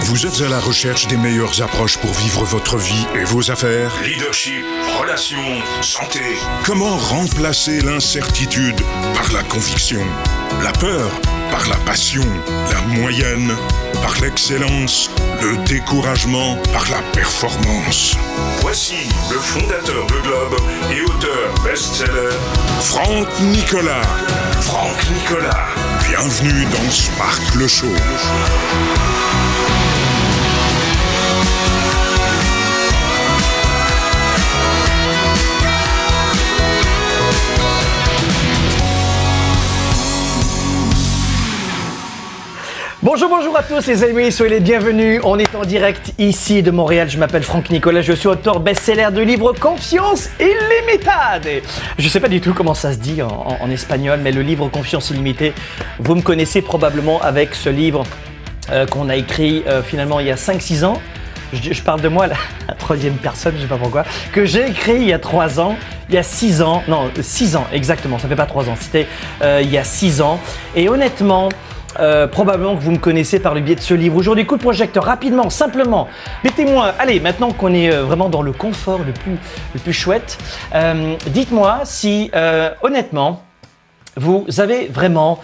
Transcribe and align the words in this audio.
Vous 0.00 0.26
êtes 0.26 0.40
à 0.40 0.48
la 0.48 0.60
recherche 0.60 1.06
des 1.08 1.16
meilleures 1.16 1.60
approches 1.60 1.98
pour 1.98 2.12
vivre 2.12 2.44
votre 2.44 2.78
vie 2.78 3.06
et 3.14 3.24
vos 3.24 3.50
affaires 3.50 3.92
Leadership, 4.02 4.64
relations, 4.98 5.60
santé. 5.82 6.20
Comment 6.64 6.96
remplacer 6.96 7.80
l'incertitude 7.80 8.80
par 9.14 9.32
la 9.32 9.42
conviction? 9.42 10.04
La 10.62 10.72
peur 10.72 11.10
par 11.50 11.68
la 11.68 11.76
passion 11.76 12.24
La 12.70 12.80
moyenne 13.00 13.52
par 14.02 14.14
l'excellence 14.20 15.10
Le 15.42 15.56
découragement 15.64 16.56
par 16.72 16.88
la 16.90 17.02
performance 17.12 18.16
Voici 18.60 19.08
le 19.30 19.38
fondateur 19.38 20.06
de 20.06 20.20
Globe 20.22 20.56
et 20.92 21.02
auteur 21.02 21.54
best-seller, 21.64 22.36
Franck 22.80 23.28
Nicolas. 23.40 24.02
Franck 24.60 24.96
Nicolas. 25.10 25.68
Bienvenue 26.08 26.64
dans 26.66 26.90
Spark 26.90 27.54
le 27.54 27.68
Show. 27.68 27.86
Bonjour, 43.10 43.30
bonjour 43.30 43.56
à 43.56 43.62
tous 43.62 43.86
les 43.86 44.04
amis, 44.04 44.30
soyez 44.30 44.56
les 44.56 44.60
bienvenus. 44.60 45.22
On 45.24 45.38
est 45.38 45.54
en 45.54 45.64
direct 45.64 46.12
ici 46.18 46.62
de 46.62 46.70
Montréal. 46.70 47.08
Je 47.08 47.16
m'appelle 47.16 47.42
Franck 47.42 47.70
Nicolas, 47.70 48.02
je 48.02 48.12
suis 48.12 48.28
auteur 48.28 48.60
best-seller 48.60 49.08
du 49.14 49.24
livre 49.24 49.54
Confiance 49.54 50.28
illimitée. 50.38 51.62
Je 51.96 52.04
ne 52.04 52.08
sais 52.10 52.20
pas 52.20 52.28
du 52.28 52.42
tout 52.42 52.52
comment 52.52 52.74
ça 52.74 52.92
se 52.92 52.98
dit 52.98 53.22
en, 53.22 53.70
espagnol, 53.70 54.20
mais 54.22 54.30
le 54.30 54.42
livre 54.42 54.68
Confiance 54.68 55.08
illimitée, 55.08 55.54
vous 55.98 56.16
me 56.16 56.20
connaissez 56.20 56.60
probablement 56.60 57.18
avec 57.22 57.54
ce 57.54 57.70
livre 57.70 58.04
euh, 58.72 58.84
qu'on 58.84 59.08
a 59.08 59.16
écrit 59.16 59.62
euh, 59.66 59.82
finalement 59.82 60.20
il 60.20 60.26
y 60.26 60.30
a 60.30 60.36
5-6 60.36 60.84
ans. 60.84 61.00
Je, 61.54 61.80
parle 61.80 62.02
de 62.02 62.08
moi, 62.08 62.26
la, 62.26 62.74
troisième 62.74 63.14
personne, 63.14 63.52
je 63.52 63.62
ne 63.62 63.62
sais 63.62 63.68
pas 63.68 63.78
pourquoi, 63.78 64.04
que 64.32 64.44
j'ai 64.44 64.66
écrit 64.68 64.96
il 64.96 65.08
y 65.08 65.14
a 65.14 65.18
3 65.18 65.60
ans, 65.60 65.76
il 66.10 66.14
y 66.14 66.18
a 66.18 66.22
6 66.22 66.60
ans, 66.60 66.82
non, 66.88 67.10
6 67.18 67.56
ans 67.56 67.66
exactement, 67.72 68.18
ça 68.18 68.28
fait 68.28 68.36
pas 68.36 68.44
3 68.44 68.68
ans, 68.68 68.76
c'était 68.78 69.06
euh, 69.40 69.62
il 69.62 69.70
y 69.70 69.78
a 69.78 69.84
6 69.84 70.20
ans. 70.20 70.38
Et 70.76 70.90
honnêtement, 70.90 71.48
euh, 72.00 72.26
probablement 72.26 72.76
que 72.76 72.82
vous 72.82 72.92
me 72.92 72.98
connaissez 72.98 73.40
par 73.40 73.54
le 73.54 73.60
biais 73.60 73.74
de 73.74 73.80
ce 73.80 73.94
livre. 73.94 74.16
Aujourd'hui, 74.16 74.46
coup 74.46 74.56
de 74.56 74.62
projecteur, 74.62 75.04
rapidement, 75.04 75.50
simplement. 75.50 76.08
Mettez-moi, 76.44 76.92
allez, 76.98 77.20
maintenant 77.20 77.52
qu'on 77.52 77.74
est 77.74 77.92
euh, 77.92 78.02
vraiment 78.02 78.28
dans 78.28 78.42
le 78.42 78.52
confort 78.52 79.00
le 79.00 79.12
plus, 79.12 79.92
chouette, 79.92 80.38
euh, 80.74 81.14
dites-moi 81.26 81.80
si, 81.84 82.30
honnêtement, 82.82 83.42
vous 84.16 84.46
avez 84.58 84.86
vraiment 84.86 85.40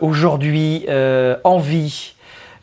aujourd'hui 0.00 0.86
envie 1.44 2.14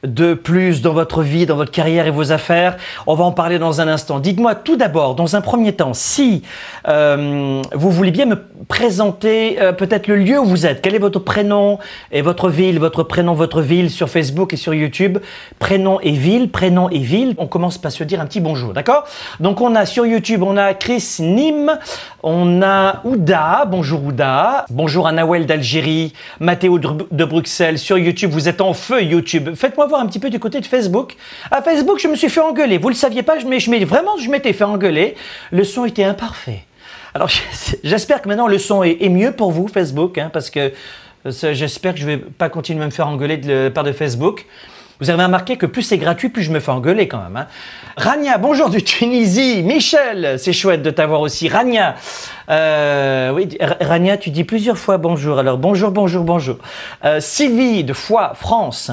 de 0.04 0.34
plus 0.34 0.82
dans 0.82 0.94
votre 0.94 1.22
vie, 1.22 1.46
dans 1.46 1.56
votre 1.56 1.72
carrière 1.72 2.08
et 2.08 2.12
vos 2.12 2.32
affaires. 2.32 2.78
On 3.08 3.16
va 3.16 3.24
en 3.24 3.32
parler 3.32 3.60
dans 3.60 3.82
un 3.82 3.88
instant. 3.88 4.20
Dites-moi 4.20 4.56
tout 4.56 4.76
d'abord, 4.76 5.16
dans 5.16 5.36
un 5.36 5.42
premier 5.42 5.74
temps, 5.74 5.94
si 5.94 6.44
euh, 6.88 7.62
vous 7.74 7.92
voulez 7.92 8.12
bien 8.12 8.26
me 8.26 8.38
présenter 8.68 9.62
euh, 9.62 9.72
peut-être 9.72 10.08
le 10.08 10.16
lieu 10.18 10.40
où 10.40 10.46
vous 10.46 10.66
êtes. 10.66 10.82
Quel 10.82 10.96
est 10.96 11.00
votre 11.00 11.20
prénom 11.20 11.80
et 12.12 12.22
votre 12.22 12.50
ville, 12.50 12.80
votre 12.80 13.04
prénom, 13.04 13.34
votre 13.34 13.62
ville 13.62 13.90
sur 13.90 14.10
Facebook 14.10 14.54
et 14.54 14.58
sur 14.58 14.74
YouTube. 14.74 15.20
Prénom 15.60 16.00
et 16.02 16.12
ville, 16.12 16.50
prénom 16.50 16.90
et 16.90 17.00
ville. 17.00 17.36
On 17.38 17.48
commence 17.48 17.78
par 17.78 17.92
se 17.92 18.04
dire 18.04 18.22
un 18.22 18.26
petit 18.26 18.42
bonjour, 18.42 18.74
d'accord? 18.74 19.06
Donc 19.40 19.62
on 19.62 19.76
a 19.76 19.86
sur 19.86 20.06
YouTube, 20.06 20.44
on 20.44 20.58
a 20.58 20.74
Chris 20.74 21.18
Nîmes, 21.20 21.78
on 22.24 22.62
a 22.62 23.02
Ouda, 23.04 23.66
bonjour 23.68 24.04
Ouda, 24.04 24.66
bonjour 24.70 25.08
à 25.08 25.12
Nawel 25.12 25.46
d'Algérie, 25.46 26.14
Mathéo 26.40 26.80
de 26.80 27.26
Bruxelles. 27.26 27.80
Sur 27.80 27.98
YouTube, 27.98 28.32
vous 28.32 28.50
êtes 28.50 28.62
en 28.62 28.74
feu 28.74 29.04
YouTube. 29.04 29.56
Faites-moi 29.56 29.86
voir 29.86 29.95
un 30.00 30.06
petit 30.08 30.20
peu 30.20 30.30
du 30.30 30.40
côté 30.40 30.60
de 30.60 30.66
Facebook. 30.66 31.16
À 31.52 31.62
Facebook, 31.62 32.00
je 32.00 32.08
me 32.08 32.16
suis 32.16 32.30
fait 32.30 32.42
engueuler. 32.42 32.78
Vous 32.78 32.90
le 32.90 32.96
saviez 32.96 33.24
pas, 33.24 33.36
mais 33.46 33.60
je, 33.60 33.86
vraiment, 33.86 34.18
je 34.18 34.30
m'étais 34.30 34.54
fait 34.54 34.64
engueuler. 34.64 35.16
Le 35.52 35.64
son 35.64 35.86
était 35.86 36.04
imparfait. 36.04 36.64
Alors, 37.14 37.30
j'espère 37.84 38.22
que 38.22 38.28
maintenant 38.28 38.48
le 38.48 38.60
son 38.60 38.84
est, 38.84 39.10
mieux 39.10 39.32
pour 39.32 39.52
vous, 39.52 39.68
Facebook, 39.68 40.18
hein, 40.18 40.30
parce 40.32 40.50
que 40.50 40.72
euh, 41.26 41.54
j'espère 41.54 41.94
que 41.94 42.00
je 42.00 42.06
vais 42.06 42.18
pas 42.18 42.50
continuer 42.50 42.84
à 42.84 42.86
me 42.86 42.92
faire 42.92 43.08
engueuler 43.08 43.38
de 43.38 43.54
la 43.54 43.72
part 43.72 43.84
de 43.84 43.92
Facebook. 43.92 44.46
Vous 45.02 45.10
avez 45.10 45.24
remarqué 45.24 45.58
que 45.58 45.66
plus 45.66 45.82
c'est 45.82 45.98
gratuit, 45.98 46.30
plus 46.30 46.44
je 46.44 46.52
me 46.52 46.62
fais 46.62 46.72
engueuler 46.72 47.10
quand 47.10 47.22
même. 47.22 47.36
Hein. 47.36 47.48
Rania, 47.98 48.38
bonjour 48.38 48.70
de 48.70 48.80
Tunisie. 48.80 49.62
Michel, 49.62 50.40
c'est 50.40 50.54
chouette 50.54 50.84
de 50.84 50.90
t'avoir 50.90 51.20
aussi. 51.20 51.50
Rania, 51.50 51.96
euh, 52.50 53.32
oui, 53.32 53.58
Rania, 53.60 54.16
tu 54.16 54.30
dis 54.30 54.46
plusieurs 54.46 54.78
fois 54.78 54.98
bonjour. 54.98 55.38
Alors 55.38 55.58
bonjour, 55.58 55.92
bonjour, 55.92 56.24
bonjour. 56.24 56.58
Euh, 57.04 57.20
Sylvie 57.20 57.84
de 57.84 57.92
Foix, 57.92 58.34
France. 58.36 58.92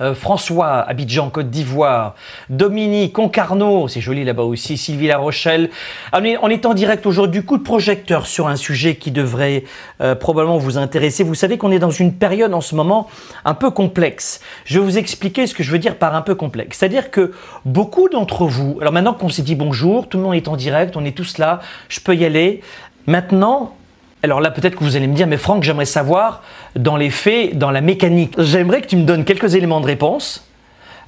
Euh, 0.00 0.14
François, 0.14 0.80
Abidjan, 0.80 1.30
Côte 1.30 1.48
d'Ivoire, 1.48 2.14
Dominique, 2.50 3.14
Concarneau, 3.14 3.88
c'est 3.88 4.00
joli 4.00 4.24
là-bas 4.24 4.42
aussi, 4.42 4.76
Sylvie 4.76 5.06
La 5.06 5.16
Rochelle. 5.16 5.70
On 6.12 6.22
est, 6.22 6.66
en 6.66 6.74
direct 6.74 7.06
aujourd'hui, 7.06 7.44
coup 7.44 7.56
de 7.56 7.62
projecteur 7.62 8.26
sur 8.26 8.48
un 8.48 8.56
sujet 8.56 8.96
qui 8.96 9.10
devrait 9.10 9.64
euh, 10.00 10.14
probablement 10.14 10.58
vous 10.58 10.76
intéresser. 10.76 11.24
Vous 11.24 11.34
savez 11.34 11.56
qu'on 11.56 11.70
est 11.70 11.78
dans 11.78 11.90
une 11.90 12.12
période 12.12 12.52
en 12.52 12.60
ce 12.60 12.74
moment 12.74 13.08
un 13.44 13.54
peu 13.54 13.70
complexe. 13.70 14.40
Je 14.64 14.78
vais 14.78 14.84
vous 14.84 14.98
expliquer 14.98 15.46
ce 15.46 15.54
que 15.54 15.62
je 15.62 15.70
veux 15.70 15.78
dire 15.78 15.96
par 15.96 16.14
un 16.14 16.22
peu 16.22 16.34
complexe. 16.34 16.78
C'est-à-dire 16.78 17.10
que 17.10 17.32
beaucoup 17.64 18.08
d'entre 18.08 18.44
vous, 18.44 18.78
alors 18.80 18.92
maintenant 18.92 19.14
qu'on 19.14 19.28
s'est 19.28 19.42
dit 19.42 19.54
bonjour, 19.54 20.08
tout 20.08 20.18
le 20.18 20.24
monde 20.24 20.34
est 20.34 20.48
en 20.48 20.56
direct, 20.56 20.96
on 20.96 21.04
est 21.04 21.16
tous 21.16 21.38
là, 21.38 21.60
je 21.88 22.00
peux 22.00 22.14
y 22.14 22.24
aller. 22.24 22.60
Maintenant, 23.06 23.76
alors 24.22 24.40
là, 24.40 24.50
peut-être 24.50 24.76
que 24.76 24.84
vous 24.84 24.96
allez 24.96 25.06
me 25.06 25.14
dire, 25.14 25.26
mais 25.26 25.36
Franck, 25.36 25.62
j'aimerais 25.62 25.84
savoir, 25.84 26.42
dans 26.74 26.96
les 26.96 27.10
faits, 27.10 27.56
dans 27.56 27.70
la 27.70 27.80
mécanique, 27.80 28.34
j'aimerais 28.38 28.80
que 28.82 28.86
tu 28.86 28.96
me 28.96 29.04
donnes 29.04 29.24
quelques 29.24 29.54
éléments 29.54 29.80
de 29.80 29.86
réponse 29.86 30.48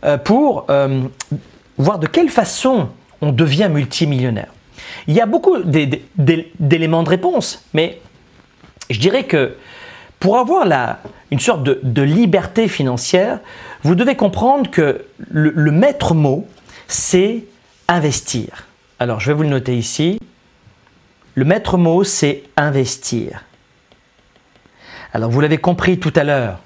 euh, 0.05 0.19
pour 0.19 0.67
euh, 0.71 1.03
voir 1.79 1.99
de 1.99 2.07
quelle 2.07 2.29
façon 2.29 2.91
on 3.21 3.33
devient 3.33 3.69
multimillionnaire. 3.71 4.53
Il 5.07 5.15
y 5.15 5.21
a 5.21 5.27
beaucoup 5.27 5.57
d'éléments 5.59 7.03
de 7.03 7.09
réponse, 7.09 7.65
mais 7.75 8.01
je 8.91 9.01
dirais 9.01 9.25
que 9.25 9.57
pour 10.21 10.39
avoir 10.39 10.67
une 11.31 11.41
sorte 11.41 11.63
de, 11.63 12.03
liberté 12.03 12.69
financière, 12.69 13.41
vous 13.83 13.95
devez 13.95 14.17
comprendre 14.17 14.71
que 14.71 15.05
le 15.31 15.71
maître 15.73 16.15
mot, 16.15 16.47
c'est 16.87 17.45
investir. 17.89 18.67
Alors, 18.99 19.21
je 19.21 19.29
vais 19.29 19.35
vous 19.35 19.43
le 19.43 19.49
noter 19.49 19.77
ici. 19.77 20.19
Le 21.39 21.45
maître 21.45 21.79
mot, 21.79 22.03
c'est 22.03 22.43
investir. 22.57 23.45
Alors 25.13 25.31
vous 25.31 25.41
l'avez 25.41 25.59
compris 25.59 26.01
tout 26.01 26.13
à 26.17 26.25
l'heure, 26.25 26.59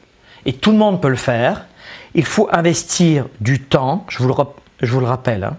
et 0.47 0.55
tout 0.55 0.71
le 0.71 0.79
monde 0.79 1.03
peut 1.03 1.11
le 1.11 1.17
faire, 1.17 1.67
il 2.15 2.25
faut 2.25 2.49
investir 2.51 3.27
du 3.43 3.61
temps, 3.61 4.07
je 4.09 4.17
vous 4.17 4.29
le, 4.29 5.05
rappelle, 5.05 5.45
hein, 5.45 5.59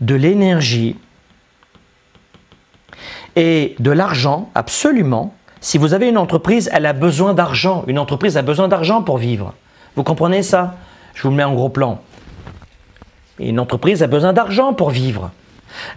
de 0.00 0.14
l'énergie 0.14 0.96
et 3.34 3.74
de 3.80 3.90
l'argent, 3.90 4.48
absolument. 4.54 5.34
Si 5.60 5.76
vous 5.76 5.92
avez 5.92 6.08
une 6.08 6.16
entreprise, 6.16 6.70
elle 6.72 6.86
a 6.86 6.92
besoin 6.92 7.34
d'argent. 7.34 7.82
Une 7.88 7.98
entreprise 7.98 8.36
a 8.36 8.42
besoin 8.42 8.68
d'argent 8.68 9.02
pour 9.02 9.18
vivre. 9.18 9.54
Vous 9.96 10.04
comprenez 10.04 10.44
ça? 10.44 10.76
Je 11.14 11.22
vous 11.22 11.30
le 11.30 11.34
mets 11.34 11.42
en 11.42 11.54
gros 11.54 11.68
plan. 11.68 12.00
une 13.40 13.58
entreprise 13.58 14.04
a 14.04 14.06
besoin 14.06 14.32
d'argent 14.32 14.72
pour 14.72 14.90
vivre. 14.90 15.32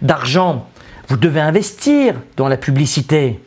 D'argent 0.02 0.66
vous 1.08 1.16
devez 1.16 1.40
investir 1.40 2.14
dans 2.36 2.48
la 2.48 2.56
publicité. 2.56 3.40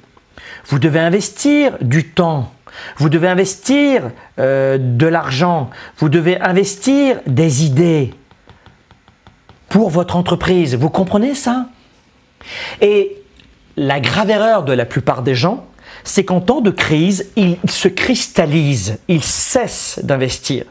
Vous 0.66 0.80
devez 0.80 1.00
investir 1.00 1.78
du 1.82 2.10
temps. 2.10 2.54
Vous 2.98 3.10
devez 3.10 3.28
investir 3.28 4.12
euh, 4.40 4.78
de 4.80 5.08
l'argent. 5.08 5.70
Vous 5.98 6.10
devez 6.10 6.40
investir 6.40 7.20
des 7.26 7.66
idées 7.66 8.14
pour 9.70 9.90
votre 9.90 10.16
entreprise. 10.16 10.76
Vous 10.76 10.90
comprenez 10.90 11.36
ça? 11.36 11.68
Et 12.82 13.18
la 13.76 14.00
grave 14.00 14.30
erreur 14.30 14.64
de 14.64 14.74
la 14.74 14.86
plupart 14.86 15.24
des 15.24 15.36
gens, 15.36 15.66
c'est 16.04 16.24
qu'en 16.24 16.42
temps 16.42 16.62
de 16.62 16.72
crise, 16.72 17.32
ils 17.36 17.58
se 17.68 17.88
cristallisent, 17.88 19.00
ils 19.08 19.24
cessent 19.24 20.00
d'investir. 20.04 20.66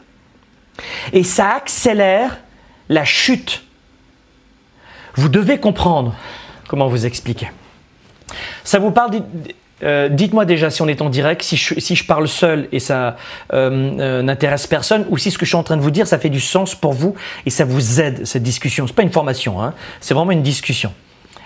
Et 1.13 1.23
ça 1.23 1.51
accélère 1.51 2.37
la 2.89 3.05
chute. 3.05 3.63
Vous 5.15 5.29
devez 5.29 5.59
comprendre 5.59 6.15
Comment 6.67 6.87
vous 6.87 7.05
expliquer? 7.05 7.49
Ça 8.63 8.79
vous 8.79 8.91
parle 8.91 9.21
euh, 9.83 10.09
Dites-moi 10.09 10.45
déjà 10.45 10.69
si 10.69 10.81
on 10.81 10.87
est 10.87 11.01
en 11.01 11.09
direct, 11.09 11.41
si 11.41 11.55
je, 11.55 12.03
parle 12.03 12.27
seul 12.27 12.67
et 12.71 12.79
ça 12.79 13.15
euh, 13.53 13.91
euh, 13.99 14.21
n'intéresse 14.21 14.67
personne, 14.67 15.05
ou 15.09 15.17
si 15.17 15.31
ce 15.31 15.37
que 15.37 15.45
je 15.45 15.51
suis 15.51 15.57
en 15.57 15.63
train 15.63 15.77
de 15.77 15.81
vous 15.81 15.91
dire, 15.91 16.07
ça 16.07 16.19
fait 16.19 16.29
du 16.29 16.41
sens 16.41 16.75
pour 16.75 16.93
vous 16.93 17.15
et 17.45 17.49
ça 17.49 17.63
vous 17.63 18.01
aide, 18.01 18.25
cette 18.25 18.43
discussion. 18.43 18.85
Ce 18.85 18.91
n'est 18.91 18.95
pas 18.95 19.03
une 19.03 19.11
formation, 19.11 19.61
hein. 19.61 19.73
c'est 20.01 20.13
vraiment 20.13 20.31
une 20.31 20.43
discussion. 20.43 20.91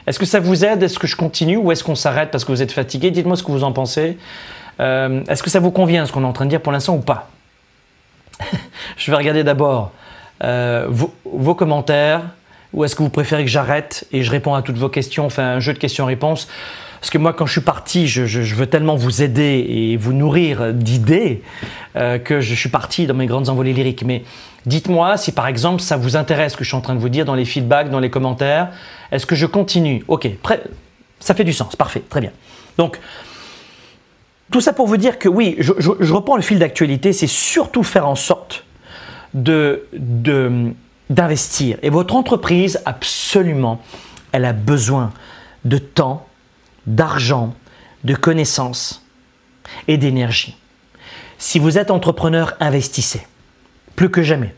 Est-ce 0.07 0.17
que 0.17 0.25
ça 0.25 0.39
vous 0.39 0.65
aide? 0.65 0.81
Est-ce 0.81 0.97
que 0.97 1.05
je 1.05 1.15
continue 1.15 1.57
ou 1.57 1.71
est-ce 1.71 1.83
qu'on 1.83 1.95
s'arrête 1.95 2.31
parce 2.31 2.43
que 2.43 2.51
vous 2.51 2.63
êtes 2.63 2.71
fatigué? 2.71 3.11
Dites-moi 3.11 3.37
ce 3.37 3.43
que 3.43 3.51
vous 3.51 3.63
en 3.63 3.71
pensez. 3.71 4.17
est-ce 4.79 5.43
que 5.43 5.51
ça 5.51 5.59
vous 5.59 5.69
convient 5.69 6.07
ce 6.07 6.11
qu'on 6.11 6.23
est 6.23 6.27
en 6.27 6.33
train 6.33 6.45
de 6.45 6.49
dire 6.49 6.61
pour 6.61 6.71
l'instant 6.71 6.95
ou 6.95 7.01
pas? 7.01 7.29
Je 8.97 9.11
vais 9.11 9.17
regarder 9.17 9.43
d'abord 9.43 9.91
vos 10.41 11.53
commentaires. 11.53 12.23
Ou 12.73 12.85
est-ce 12.85 12.95
que 12.95 13.03
vous 13.03 13.09
préférez 13.09 13.43
que 13.43 13.49
j'arrête 13.49 14.05
et 14.11 14.23
je 14.23 14.31
réponds 14.31 14.53
à 14.53 14.61
toutes 14.61 14.77
vos 14.77 14.89
questions, 14.89 15.25
enfin 15.25 15.43
un 15.43 15.59
jeu 15.59 15.73
de 15.73 15.77
questions-réponses? 15.77 16.47
Parce 17.01 17.09
que 17.09 17.17
moi, 17.17 17.33
quand 17.33 17.47
je 17.47 17.53
suis 17.53 17.61
parti, 17.61 18.07
je, 18.07 18.55
veux 18.55 18.67
tellement 18.67 18.95
vous 18.95 19.23
aider 19.23 19.65
et 19.67 19.97
vous 19.97 20.13
nourrir 20.13 20.71
d'idées 20.71 21.41
euh, 21.95 22.19
que 22.19 22.41
je 22.41 22.53
suis 22.53 22.69
parti 22.69 23.07
dans 23.07 23.15
mes 23.15 23.25
grandes 23.25 23.49
envolées 23.49 23.73
lyriques. 23.73 24.03
Mais 24.03 24.23
dites-moi 24.67 25.17
si 25.17 25.31
par 25.31 25.47
exemple 25.47 25.81
ça 25.81 25.97
vous 25.97 26.15
intéresse 26.15 26.53
ce 26.53 26.57
que 26.57 26.63
je 26.63 26.69
suis 26.69 26.77
en 26.77 26.81
train 26.81 26.93
de 26.93 26.99
vous 26.99 27.09
dire 27.09 27.25
dans 27.25 27.33
les 27.33 27.45
feedbacks, 27.45 27.89
dans 27.89 27.99
les 27.99 28.11
commentaires. 28.11 28.69
Est-ce 29.11 29.25
que 29.25 29.35
je 29.35 29.47
continue? 29.47 30.03
Ok, 30.07 30.29
ça 31.19 31.33
fait 31.33 31.43
du 31.43 31.53
sens, 31.53 31.75
parfait, 31.75 32.03
très 32.07 32.21
bien. 32.21 32.31
Donc, 32.77 32.99
tout 34.51 34.61
ça 34.61 34.73
pour 34.73 34.85
vous 34.85 34.97
dire 34.97 35.17
que 35.17 35.29
oui, 35.29 35.55
je, 35.59 36.13
reprends 36.13 36.35
le 36.35 36.41
fil 36.41 36.59
d'actualité, 36.59 37.13
c'est 37.13 37.27
surtout 37.27 37.83
faire 37.83 38.07
en 38.07 38.15
sorte 38.15 38.65
de, 39.33 39.87
d'investir. 41.11 41.77
Et 41.83 41.89
votre 41.89 42.15
entreprise, 42.15 42.81
absolument, 42.85 43.81
elle 44.31 44.45
a 44.45 44.53
besoin 44.53 45.11
de 45.65 45.77
temps, 45.77 46.25
d'argent, 46.87 47.53
de 48.03 48.15
connaissances 48.15 49.05
et 49.87 49.97
d'énergie. 49.97 50.57
Si 51.37 51.59
vous 51.59 51.77
êtes 51.77 51.91
entrepreneur, 51.91 52.55
investissez. 52.59 53.27
Plus 53.95 54.09
que 54.09 54.23
jamais. 54.23 54.55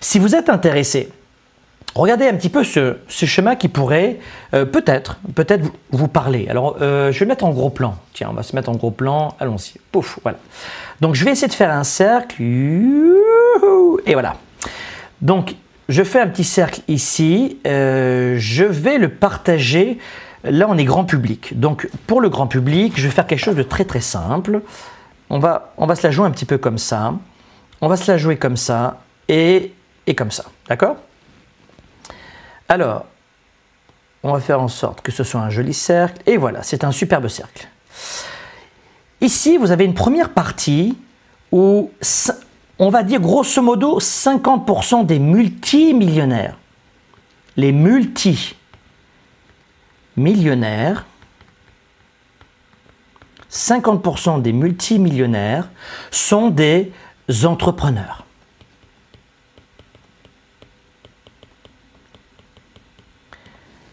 Si 0.00 0.18
vous 0.18 0.34
êtes 0.34 0.48
intéressé, 0.48 1.10
regardez 1.94 2.28
un 2.28 2.34
petit 2.34 2.48
peu 2.48 2.62
ce, 2.62 2.96
chemin 3.08 3.56
qui 3.56 3.68
pourrait 3.68 4.18
euh, 4.54 4.64
peut-être 4.64 5.18
peut-être 5.34 5.68
vous, 5.90 6.08
parler. 6.08 6.46
Alors, 6.48 6.76
euh, 6.80 7.10
je 7.10 7.18
vais 7.18 7.26
mettre 7.26 7.44
en 7.44 7.50
gros 7.50 7.70
plan. 7.70 7.96
Tiens, 8.12 8.28
on 8.30 8.34
va 8.34 8.44
se 8.44 8.54
mettre 8.54 8.68
en 8.68 8.76
gros 8.76 8.92
plan. 8.92 9.34
Allons-y. 9.40 9.74
Pouf, 9.90 10.20
voilà. 10.22 10.38
Donc, 11.00 11.16
je 11.16 11.24
vais 11.24 11.32
essayer 11.32 11.48
de 11.48 11.54
faire 11.54 11.72
un 11.72 11.84
cercle. 11.84 12.40
Et 14.06 14.12
voilà. 14.12 14.36
Donc, 15.20 15.56
je 15.88 16.02
fais 16.02 16.20
un 16.20 16.28
petit 16.28 16.44
cercle 16.44 16.80
ici. 16.88 17.58
Euh, 17.66 18.36
je 18.38 18.64
vais 18.64 18.98
le 18.98 19.08
partager 19.08 19.98
Là, 20.44 20.66
on 20.68 20.78
est 20.78 20.84
grand 20.84 21.04
public. 21.04 21.58
Donc, 21.58 21.88
pour 22.06 22.20
le 22.20 22.28
grand 22.28 22.46
public, 22.46 22.94
je 22.96 23.08
vais 23.08 23.10
faire 23.10 23.26
quelque 23.26 23.42
chose 23.42 23.56
de 23.56 23.62
très 23.62 23.84
très 23.84 24.00
simple. 24.00 24.62
On 25.30 25.38
va, 25.38 25.72
se 25.94 26.06
la 26.06 26.10
jouer 26.10 26.26
un 26.26 26.30
petit 26.30 26.44
peu 26.44 26.58
comme 26.58 26.78
ça. 26.78 27.14
On 27.80 27.88
va 27.88 27.96
se 27.96 28.10
la 28.10 28.18
jouer 28.18 28.36
comme 28.36 28.56
ça 28.56 29.00
et, 29.28 29.72
et 30.06 30.14
comme 30.14 30.30
ça. 30.30 30.44
D'accord? 30.68 30.96
Alors, 32.68 33.06
on 34.22 34.32
va 34.32 34.40
faire 34.40 34.60
en 34.60 34.68
sorte 34.68 35.00
que 35.00 35.12
ce 35.12 35.24
soit 35.24 35.40
un 35.40 35.50
joli 35.50 35.74
cercle. 35.74 36.22
Et 36.26 36.36
voilà, 36.36 36.62
c'est 36.62 36.84
un 36.84 36.92
superbe 36.92 37.28
cercle. 37.28 37.68
Ici, 39.20 39.56
vous 39.56 39.72
avez 39.72 39.84
une 39.84 39.94
première 39.94 40.30
partie 40.30 40.96
où 41.50 41.90
on 42.78 42.90
va 42.90 43.02
dire 43.02 43.20
grosso 43.20 43.60
modo 43.62 43.98
50% 43.98 45.04
des 45.04 45.18
multimillionnaires, 45.18 46.56
les 47.56 47.72
multi 47.72 48.54
millionnaires, 50.16 51.06
50% 53.50 54.42
des 54.42 54.52
multimillionnaires 54.52 55.68
sont 56.10 56.50
des 56.50 56.92
entrepreneurs. 57.44 58.24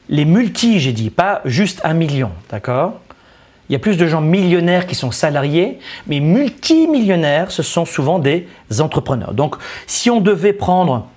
Les 0.07 0.25
multi, 0.25 0.79
j'ai 0.79 0.93
dit, 0.93 1.09
pas 1.09 1.41
juste 1.45 1.81
un 1.83 1.93
million, 1.95 2.31
d'accord? 2.49 3.01
Il 3.69 3.73
y 3.73 3.75
a 3.75 3.79
plus 3.79 3.97
de 3.97 4.05
gens 4.05 4.21
millionnaires 4.21 4.85
qui 4.85 4.95
sont 4.95 5.11
salariés, 5.11 5.79
mais 6.07 6.19
multimillionnaires, 6.19 7.51
ce 7.51 7.63
sont 7.63 7.85
souvent 7.85 8.19
des 8.19 8.47
entrepreneurs. 8.79 9.33
Donc, 9.33 9.55
si 9.87 10.09
on 10.09 10.21
devait 10.21 10.53
prendre 10.53 11.07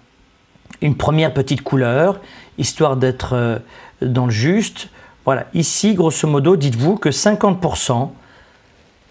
une 0.80 0.96
première 0.96 1.34
petite 1.34 1.62
couleur, 1.62 2.20
histoire 2.56 2.96
d'être 2.96 3.34
euh, 3.34 3.58
dans 4.00 4.26
le 4.26 4.30
juste, 4.30 4.88
voilà, 5.24 5.46
ici, 5.52 5.94
grosso 5.94 6.26
modo, 6.26 6.56
dites-vous 6.56 6.96
que 6.96 7.10
50% 7.10 8.10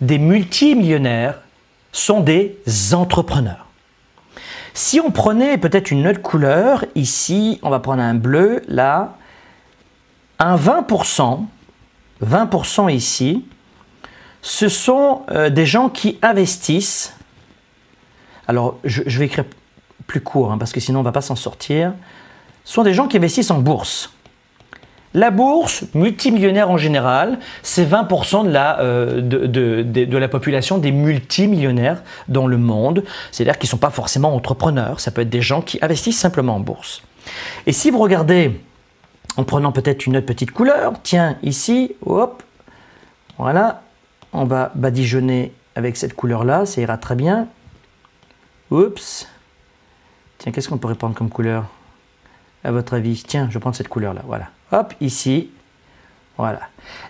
des 0.02 0.18
multimillionnaires 0.18 1.40
sont 1.92 2.22
des 2.22 2.58
entrepreneurs. 2.94 3.68
Si 4.74 5.00
on 5.00 5.12
prenait 5.12 5.58
peut-être 5.58 5.92
une 5.92 6.08
autre 6.08 6.22
couleur, 6.22 6.86
ici, 6.96 7.60
on 7.64 7.70
va 7.70 7.80
prendre 7.80 8.02
un 8.02 8.14
bleu, 8.14 8.62
là, 8.68 9.16
un 10.40 10.56
20%, 10.56 11.46
20% 12.26 12.94
ici, 12.94 13.46
ce 14.42 14.70
sont 14.70 15.22
euh, 15.32 15.50
des 15.50 15.66
gens 15.66 15.90
qui 15.90 16.18
investissent. 16.22 17.14
Alors, 18.48 18.80
je, 18.84 19.02
vais 19.20 19.26
écrire 19.26 19.46
plus 20.08 20.22
court, 20.22 20.52
hein, 20.52 20.58
parce 20.58 20.72
que 20.72 20.80
sinon 20.80 21.00
on 21.00 21.02
ne 21.04 21.08
va 21.08 21.12
pas 21.12 21.22
s'en 21.22 21.36
sortir. 21.36 21.94
Ce 22.64 22.74
sont 22.74 22.84
des 22.84 22.94
gens 22.94 23.08
qui 23.08 23.18
investissent 23.18 23.52
en 23.52 23.60
bourse. 23.60 24.12
La 25.14 25.32
bourse, 25.32 25.86
multimillionnaire 25.94 26.70
en 26.70 26.78
général, 26.78 27.40
c'est 27.64 27.86
20% 27.90 28.46
de 28.46 28.50
la, 28.50 28.80
euh, 28.82 29.22
de, 29.22 30.18
la 30.18 30.28
population 30.28 30.78
des 30.78 30.92
multimillionnaires 30.92 32.04
dans 32.28 32.46
le 32.46 32.58
monde. 32.58 33.04
C'est-à-dire 33.32 33.58
qu'ils 33.58 33.68
ne 33.68 33.72
sont 33.72 33.78
pas 33.78 33.90
forcément 33.90 34.36
entrepreneurs, 34.36 35.00
ça 35.00 35.12
peut 35.12 35.22
être 35.22 35.30
des 35.30 35.42
gens 35.42 35.62
qui 35.62 35.80
investissent 35.82 36.20
simplement 36.20 36.56
en 36.56 36.60
bourse. 36.60 37.02
Et 37.66 37.72
si 37.72 37.90
vous 37.90 38.00
regardez, 38.00 38.62
en 39.38 39.44
prenant 39.44 39.72
peut-être 39.72 40.06
une 40.08 40.18
autre 40.18 40.26
petite 40.26 40.52
couleur, 40.52 40.94
tiens, 41.04 41.38
ici, 41.44 41.96
hop, 42.06 42.44
voilà, 43.38 43.84
on 44.34 44.46
va 44.46 44.72
badigeonner 44.74 45.54
avec 45.76 45.96
cette 45.96 46.16
couleur-là, 46.16 46.66
ça 46.66 46.82
ira 46.82 46.98
très 46.98 47.16
bien. 47.16 47.48
Oups. 48.72 49.28
Tiens, 50.40 50.52
qu'est-ce 50.52 50.68
qu'on 50.68 50.80
pourrait 50.80 50.96
prendre 50.96 51.16
comme 51.16 51.30
couleur? 51.30 51.66
À 52.64 52.72
votre 52.72 52.96
avis 52.96 53.24
Tiens, 53.26 53.48
je 53.50 53.54
vais 53.54 53.60
prendre 53.60 53.76
cette 53.76 53.88
couleur-là, 53.88 54.22
voilà. 54.26 54.50
Hop, 54.72 54.94
ici. 55.00 55.52
Voilà. 56.38 56.62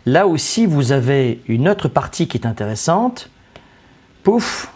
Là 0.05 0.27
aussi, 0.27 0.65
vous 0.65 0.91
avez 0.91 1.41
une 1.47 1.67
autre 1.69 1.87
partie 1.87 2.27
qui 2.27 2.37
est 2.37 2.45
intéressante. 2.45 3.29
Pouf. 4.23 4.71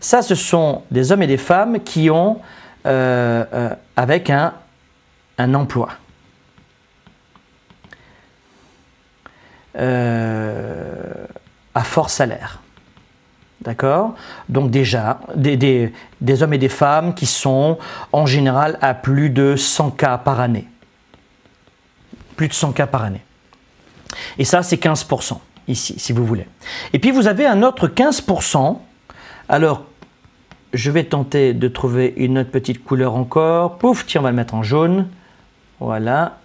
Ça, 0.00 0.22
ce 0.22 0.34
sont 0.34 0.82
des 0.90 1.12
hommes 1.12 1.22
et 1.22 1.26
des 1.26 1.36
femmes 1.36 1.80
qui 1.80 2.08
ont 2.10 2.40
euh, 2.86 3.44
euh, 3.52 3.74
avec 3.96 4.30
un, 4.30 4.54
un 5.36 5.54
emploi. 5.54 5.90
À 9.78 11.84
fort 11.84 12.10
salaire. 12.10 12.60
D'accord? 13.62 14.14
Donc 14.48 14.70
déjà, 14.70 15.20
des, 15.34 15.92
des, 16.20 16.42
hommes 16.42 16.54
et 16.54 16.58
des 16.58 16.68
femmes 16.68 17.14
qui 17.14 17.26
sont 17.26 17.78
en 18.12 18.26
général 18.26 18.78
à 18.80 18.94
plus 18.94 19.30
de 19.30 19.56
100 19.56 19.90
cas 19.92 20.18
par 20.18 20.40
année 20.40 20.68
plus 22.38 22.48
de 22.48 22.54
100 22.54 22.72
cas 22.72 22.86
par 22.86 23.02
année. 23.02 23.20
Et 24.38 24.44
ça, 24.44 24.62
c'est 24.62 24.82
15% 24.82 25.38
ici, 25.66 25.96
si 25.98 26.14
vous 26.14 26.24
voulez. 26.24 26.46
Et 26.94 26.98
puis 26.98 27.10
vous 27.10 27.26
avez 27.26 27.44
un 27.44 27.62
autre 27.62 27.88
15%. 27.88 28.78
Alors, 29.50 29.84
je 30.72 30.90
vais 30.90 31.04
tenter 31.04 31.52
de 31.52 31.68
trouver 31.68 32.14
une 32.16 32.38
autre 32.38 32.50
petite 32.50 32.82
couleur 32.82 33.16
encore. 33.16 33.76
Pouf, 33.78 34.06
tiens, 34.06 34.20
on 34.20 34.24
va 34.24 34.30
le 34.30 34.36
mettre 34.36 34.54
en 34.54 34.62
jaune. 34.62 35.08
Voilà. 35.80 36.38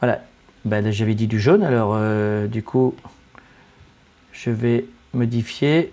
Voilà. 0.00 0.22
Ben, 0.64 0.90
j'avais 0.90 1.14
dit 1.14 1.26
du 1.26 1.38
jaune, 1.38 1.62
alors 1.62 1.92
euh, 1.94 2.46
du 2.46 2.62
coup, 2.62 2.94
je 4.32 4.50
vais 4.50 4.86
modifier. 5.14 5.92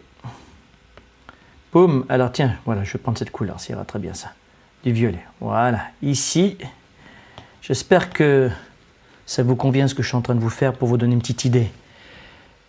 Boum. 1.72 2.06
Alors 2.10 2.32
tiens, 2.32 2.56
voilà, 2.66 2.84
je 2.84 2.94
vais 2.94 3.00
prendre 3.00 3.18
cette 3.18 3.32
couleur, 3.32 3.60
ça 3.60 3.74
ira 3.74 3.86
très 3.86 4.00
bien 4.00 4.14
ça. 4.14 4.34
Du 4.84 4.92
violet. 4.92 5.24
Voilà. 5.40 5.82
Ici, 6.02 6.58
j'espère 7.62 8.12
que 8.12 8.50
ça 9.26 9.44
vous 9.44 9.56
convient 9.56 9.88
ce 9.88 9.96
que 9.96 10.04
je 10.04 10.08
suis 10.08 10.18
en 10.18 10.22
train 10.22 10.36
de 10.36 10.40
vous 10.40 10.50
faire 10.50 10.74
pour 10.74 10.88
vous 10.88 10.98
donner 10.98 11.14
une 11.14 11.22
petite 11.22 11.46
idée. 11.46 11.72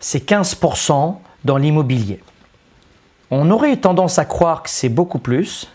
C'est 0.00 0.29
15% 0.29 1.19
dans 1.45 1.57
l'immobilier. 1.57 2.21
On 3.31 3.50
aurait 3.50 3.76
tendance 3.76 4.19
à 4.19 4.25
croire 4.25 4.62
que 4.62 4.71
c'est 4.71 4.88
beaucoup 4.88 5.19
plus, 5.19 5.69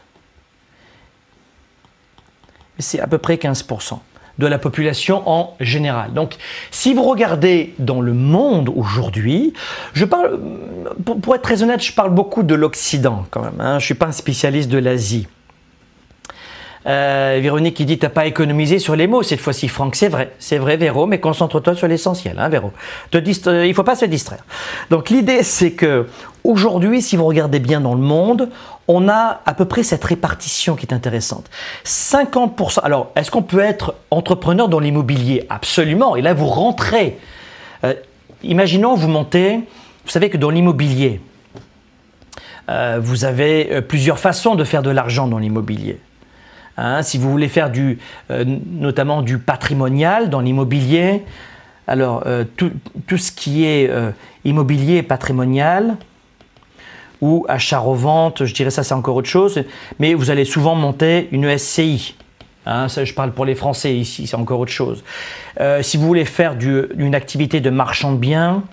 mais 2.78 2.84
c'est 2.84 3.00
à 3.00 3.08
peu 3.08 3.18
près 3.18 3.36
15% 3.36 4.00
de 4.42 4.48
la 4.48 4.58
population 4.58 5.24
en 5.28 5.56
général. 5.60 6.14
Donc, 6.14 6.36
si 6.72 6.94
vous 6.94 7.04
regardez 7.04 7.74
dans 7.80 8.02
le 8.02 8.14
monde 8.14 8.70
aujourd'hui, 8.76 9.54
je 9.94 10.04
parle, 10.04 10.40
pour, 11.22 11.36
être 11.36 11.42
très 11.42 11.64
honnête, 11.64 11.82
je 11.82 11.94
parle 11.94 12.10
beaucoup 12.10 12.44
de 12.44 12.56
l'Occident 12.56 13.26
quand 13.30 13.44
même. 13.44 13.60
Hein. 13.60 13.74
Je 13.74 13.84
ne 13.84 13.86
suis 13.86 13.94
pas 13.94 14.08
un 14.08 14.12
spécialiste 14.12 14.70
de 14.70 14.80
l'Asie. 14.80 15.28
Euh, 16.88 17.38
Véronique 17.40 17.76
qui 17.76 17.86
dit 17.86 18.00
t'as 18.00 18.10
pas 18.10 18.26
économisé 18.26 18.80
sur 18.80 18.96
les 18.96 19.06
mots 19.06 19.22
cette 19.22 19.40
fois-ci, 19.40 19.68
Franck. 19.68 19.96
C'est 19.96 20.08
vrai, 20.08 20.32
c'est 20.40 20.58
vrai, 20.58 20.78
Véro, 20.78 21.06
mais 21.06 21.20
concentre-toi 21.20 21.76
sur 21.76 21.88
l'essentiel, 21.88 22.38
hein, 22.40 22.50
Véro. 22.50 22.72
Te 23.12 23.20
euh, 23.48 23.68
il 23.68 23.74
faut 23.76 23.84
pas 23.84 23.96
se 23.96 24.06
distraire. 24.06 24.44
Donc 24.90 25.12
l'idée, 25.12 25.44
c'est 25.44 25.74
que 25.74 26.08
aujourd'hui, 26.44 27.02
si 27.02 27.16
vous 27.16 27.26
regardez 27.26 27.60
bien 27.60 27.82
dans 27.82 27.94
le 27.94 28.02
monde, 28.02 28.50
on 28.88 29.08
a 29.10 29.42
à 29.46 29.54
peu 29.54 29.66
près 29.66 29.84
cette 29.84 30.04
répartition 30.04 30.76
qui 30.76 30.86
est 30.86 30.94
intéressante. 30.94 31.50
50%. 31.86 32.80
Alors, 32.84 33.12
est-ce 33.16 33.32
qu'on 33.32 33.44
peut 33.44 33.60
être 33.60 33.96
entrepreneur 34.12 34.68
dans 34.68 34.80
l'immobilier? 34.80 35.46
Absolument. 35.50 36.16
Et 36.16 36.22
là, 36.22 36.34
vous 36.34 36.48
rentrez. 36.48 37.18
Euh, 37.84 37.94
imaginons, 38.44 38.96
vous 38.96 39.08
montez. 39.08 39.58
Vous 40.06 40.12
savez 40.12 40.30
que 40.30 40.38
dans 40.38 40.50
l'immobilier, 40.50 41.22
vous 43.00 43.26
avez 43.26 43.82
plusieurs 43.82 44.18
façons 44.18 44.56
de 44.56 44.64
faire 44.64 44.82
de 44.82 44.90
l'argent 44.90 45.28
dans 45.28 45.40
l'immobilier. 45.40 46.00
Hein, 46.78 47.04
si 47.04 47.18
vous 47.18 47.30
voulez 47.30 47.50
faire 47.50 47.70
du, 47.70 48.00
euh, 48.32 48.44
notamment 48.46 49.22
du 49.22 49.38
patrimonial 49.38 50.30
dans 50.30 50.40
l'immobilier, 50.40 51.24
Alors, 51.88 52.24
euh, 52.26 52.46
tout, 52.56 52.72
ce 53.18 53.32
qui 53.32 53.66
est 53.66 53.90
euh, 53.90 54.12
immobilier 54.46 55.04
patrimonial 55.04 55.98
ou 57.22 57.46
achat-revente, 57.48 58.46
je 58.46 58.54
dirais 58.54 58.72
ça 58.72 58.84
c'est 58.84 58.94
encore 58.94 59.16
autre 59.16 59.30
chose, 59.30 59.64
mais 60.00 60.14
vous 60.14 60.30
allez 60.30 60.46
souvent 60.46 60.76
monter 60.76 61.30
une 61.32 61.58
SCI. 61.58 62.16
Hein, 62.66 62.90
ça, 62.90 63.06
je 63.06 63.14
parle 63.14 63.32
pour 63.32 63.46
les 63.46 63.56
Français 63.56 63.96
ici, 63.96 64.28
c'est 64.28 64.36
encore 64.36 64.60
autre 64.60 64.72
chose. 64.72 65.04
Euh, 65.60 65.82
si 65.82 65.98
vous 65.98 66.06
voulez 66.06 66.26
faire 66.26 66.56
une 66.98 67.16
activité 67.16 67.60
de 67.60 67.70
marchand 67.70 68.12
de 68.12 68.18
biens, 68.18 68.64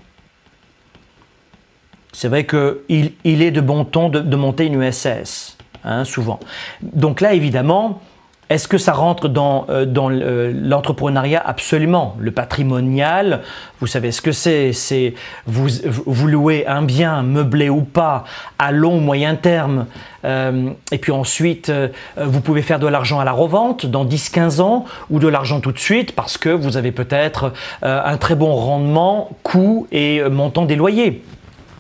c'est 2.13 2.29
vrai 2.29 2.45
qu'il 2.47 3.13
il 3.25 3.43
est 3.43 3.51
de 3.51 3.61
bon 3.61 3.85
ton 3.85 4.09
de, 4.09 4.37
monter 4.37 4.67
une 4.67 4.83
USS, 4.83 5.57
hein, 5.85 6.05
souvent. 6.05 6.41
Donc 6.83 7.21
là, 7.21 7.33
évidemment, 7.33 8.03
est-ce 8.51 8.67
que 8.67 8.79
ça 8.79 8.93
rentre 8.93 9.29
dans, 9.29 9.67
euh, 9.69 9.85
dans 9.85 10.09
l'entrepreneuriat 10.09 11.43
Absolument. 11.45 12.17
Le 12.19 12.31
patrimonial, 12.31 13.43
vous 13.81 13.87
savez 13.87 14.11
ce 14.11 14.23
que 14.23 14.33
c'est. 14.33 14.73
C'est 14.73 15.15
vous, 15.47 15.69
vous 16.07 16.27
louez 16.27 16.67
un 16.67 16.83
bien, 16.83 17.23
meublé 17.23 17.69
ou 17.69 17.83
pas, 17.83 18.25
à 18.59 18.73
long 18.73 18.97
ou 18.97 19.01
moyen 19.01 19.35
terme. 19.35 19.87
Euh, 20.25 20.71
et 20.91 20.99
puis 20.99 21.13
ensuite, 21.13 21.69
euh, 21.69 21.89
vous 22.17 22.41
pouvez 22.41 22.63
faire 22.63 22.79
de 22.79 22.87
l'argent 22.87 23.21
à 23.21 23.25
la 23.25 23.33
revente 23.33 23.85
dans 23.85 24.07
10-15 24.07 24.61
ans 24.61 24.87
ou 25.11 25.19
de 25.19 25.29
l'argent 25.29 25.61
tout 25.61 25.73
de 25.73 25.79
suite 25.79 26.15
parce 26.15 26.39
que 26.39 26.49
vous 26.49 26.79
avez 26.79 26.91
peut-être 26.91 27.53
un 27.83 28.17
très 28.17 28.35
bon 28.35 28.55
rendement, 28.55 29.31
coût 29.43 29.87
et 29.93 30.23
montant 30.29 30.65
des 30.65 30.77
loyers? 30.77 31.23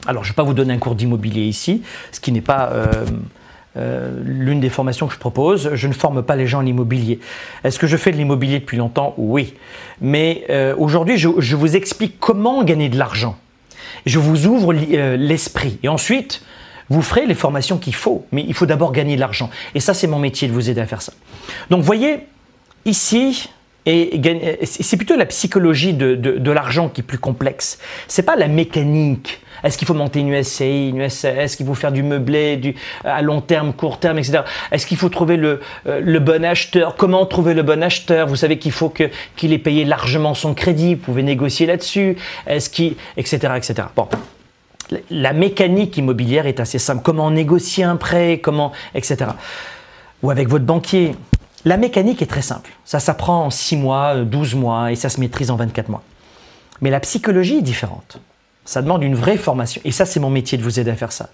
Alors, 0.07 0.25
je 0.25 0.29
ne 0.29 0.33
vais 0.33 0.37
pas 0.37 0.43
vous 0.43 0.55
donner 0.55 0.75
un 0.75 0.79
cours 0.79 0.95
d'immobilier 0.95 1.43
ici, 1.43 1.83
ce 2.13 2.21
qui 2.21 2.33
n'est 2.33 2.41
pas 2.41 2.71
euh, 3.79 4.11
l'une 4.25 4.61
des 4.61 4.71
formations 4.71 5.07
que 5.07 5.15
je 5.15 5.19
propose, 5.19 5.75
je 5.75 5.89
ne 5.89 5.93
forme 5.93 6.23
pas 6.23 6.37
les 6.37 6.47
gens 6.47 6.59
en 6.59 6.67
immobilier. 6.67 7.21
Est-ce 7.65 7.79
que 7.79 7.87
je 7.87 7.97
fais 7.97 8.11
de 8.11 8.17
l'immobilier 8.17 8.59
depuis 8.59 8.77
longtemps? 8.77 9.15
Oui. 9.17 9.55
Mais 10.01 10.45
euh, 10.51 10.75
aujourd'hui, 10.77 11.17
je, 11.17 11.57
vous 11.57 11.77
explique 11.77 12.19
comment 12.19 12.65
gagner 12.65 12.89
de 12.89 12.99
l'argent. 12.99 13.39
Je 14.07 14.19
vous 14.19 14.47
ouvre 14.47 14.75
euh, 14.75 15.17
l'esprit. 15.17 15.79
Et 15.83 15.89
ensuite, 15.89 16.43
vous 16.89 17.03
ferez 17.03 17.27
les 17.27 17.35
formations 17.35 17.79
qu'il 17.79 17.95
faut. 17.95 18.27
Mais 18.33 18.45
il 18.47 18.55
faut 18.55 18.67
d'abord 18.67 18.93
gagner 18.93 19.15
de 19.15 19.21
l'argent. 19.21 19.51
Et 19.75 19.81
ça, 19.81 19.95
c'est 19.95 20.07
mon 20.07 20.19
métier 20.19 20.49
de 20.49 20.53
vous 20.53 20.71
aider 20.71 20.81
à 20.81 20.87
faire 20.87 21.03
ça. 21.03 21.13
Donc, 21.71 21.83
voyez, 21.83 22.27
ici, 22.85 23.49
c'est 24.65 24.97
plutôt 24.97 25.17
la 25.17 25.27
psychologie 25.27 25.95
de, 25.95 26.51
l'argent 26.51 26.89
qui 26.89 27.01
est 27.01 27.05
plus 27.05 27.19
complexe. 27.19 27.79
C'est 28.07 28.23
pas 28.23 28.37
la 28.37 28.49
mécanique 28.49 29.41
est-ce 29.65 29.77
qu'il 29.77 29.89
faut 29.89 29.95
monter 29.95 30.21
une 30.21 30.43
SCI, 30.43 30.91
une 30.91 31.09
SCS 31.09 31.25
Est-ce 31.25 31.57
qu'il 31.57 31.67
faut 31.67 31.75
faire 31.75 31.93
du 31.93 32.03
meublé 32.03 32.77
à 33.05 33.23
long 33.23 33.41
terme, 33.41 33.73
court 33.73 33.99
terme, 33.99 34.19
etc. 34.19 34.43
Est-ce 34.71 34.87
qu'il 34.87 34.97
faut 34.97 35.09
trouver 35.09 35.37
le, 35.37 35.61
euh, 35.87 36.01
le, 36.01 36.21
bon 36.21 36.45
acheteur? 36.45 36.95
Comment 36.97 37.27
trouver 37.27 37.55
le 37.55 37.63
bon 37.63 37.83
acheteur? 37.83 38.29
Vous 38.29 38.37
savez 38.37 38.59
qu'il 38.59 38.73
faut 38.73 38.93
qu'il 39.37 39.53
ait 39.53 39.59
payé 39.59 39.85
largement 39.85 40.35
son 40.35 40.55
crédit. 40.55 40.95
Vous 40.95 41.01
pouvez 41.01 41.23
négocier 41.23 41.67
là-dessus. 41.67 42.17
Est-ce 42.47 42.71
qu'il, 42.71 42.95
etc., 43.17 43.55
etc. 43.57 43.89
Bon. 43.97 44.09
La 45.11 45.33
mécanique 45.33 45.97
immobilière 45.97 46.47
est 46.47 46.61
assez 46.61 46.79
simple. 46.79 47.03
Comment 47.03 47.31
négocier 47.31 47.85
un 47.85 47.97
prêt? 47.97 48.39
Comment, 48.43 48.73
etc. 48.95 49.31
Ou 50.23 50.31
avec 50.31 50.49
votre 50.49 50.65
banquier. 50.65 51.13
La 51.65 51.77
mécanique 51.77 52.23
est 52.23 52.27
très 52.27 52.43
simple. 52.43 52.71
Ça 52.85 53.01
s'apprend 53.01 53.47
en 53.47 53.51
6 53.51 53.77
mois, 53.77 54.17
12 54.17 54.55
mois 54.55 54.93
et 54.93 54.97
ça 54.97 55.09
se 55.09 55.21
maîtrise 55.21 55.51
en 55.51 55.57
24 55.57 55.89
mois. 55.89 56.03
Mais 56.81 56.91
la 56.91 57.01
psychologie 57.01 57.59
est 57.59 57.63
différente. 57.63 58.21
Ça 58.65 58.83
demande 58.83 59.03
une 59.03 59.15
vraie 59.15 59.39
formation. 59.39 59.81
Et 59.85 59.93
ça, 59.93 60.05
c'est 60.05 60.21
mon 60.21 60.31
métier 60.31 60.59
de 60.59 60.63
vous 60.63 60.79
aider 60.79 60.91
à 60.91 60.97
faire 60.97 61.13
ça. 61.13 61.31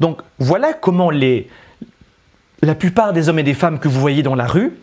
Donc, 0.00 0.22
voilà 0.38 0.72
comment 0.72 1.10
les, 1.10 1.48
la 2.62 2.74
plupart 2.74 3.12
des 3.12 3.28
hommes 3.28 3.38
et 3.38 3.42
des 3.42 3.54
femmes 3.54 3.78
que 3.78 3.88
vous 3.88 4.00
voyez 4.00 4.22
dans 4.22 4.34
la 4.34 4.46
rue, 4.46 4.76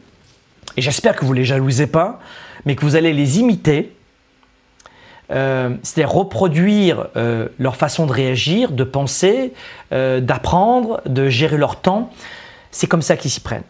et 0.77 0.82
j'espère 0.82 1.15
que 1.15 1.25
vous 1.25 1.34
ne 1.34 1.39
les 1.39 1.46
jalousez 1.46 1.88
pas, 1.88 2.20
mais 2.65 2.75
que 2.75 2.82
vous 2.82 2.96
allez 2.96 3.13
les 3.13 3.39
imiter, 3.39 3.96
euh, 5.32 5.75
c'est-à-dire 5.84 6.13
reproduire 6.13 7.08
euh, 7.17 7.48
leur 7.60 7.75
façon 7.75 8.06
de 8.06 8.13
réagir, 8.13 8.72
de 8.72 8.84
penser, 8.84 9.53
euh, 9.91 10.22
d'apprendre, 10.22 11.01
de 11.06 11.29
gérer 11.29 11.58
leur 11.58 11.82
temps. 11.82 12.12
C'est 12.72 12.88
comme 12.88 13.01
ça 13.01 13.17
qu'ils 13.17 13.32
s'y 13.32 13.39
prennent. 13.39 13.63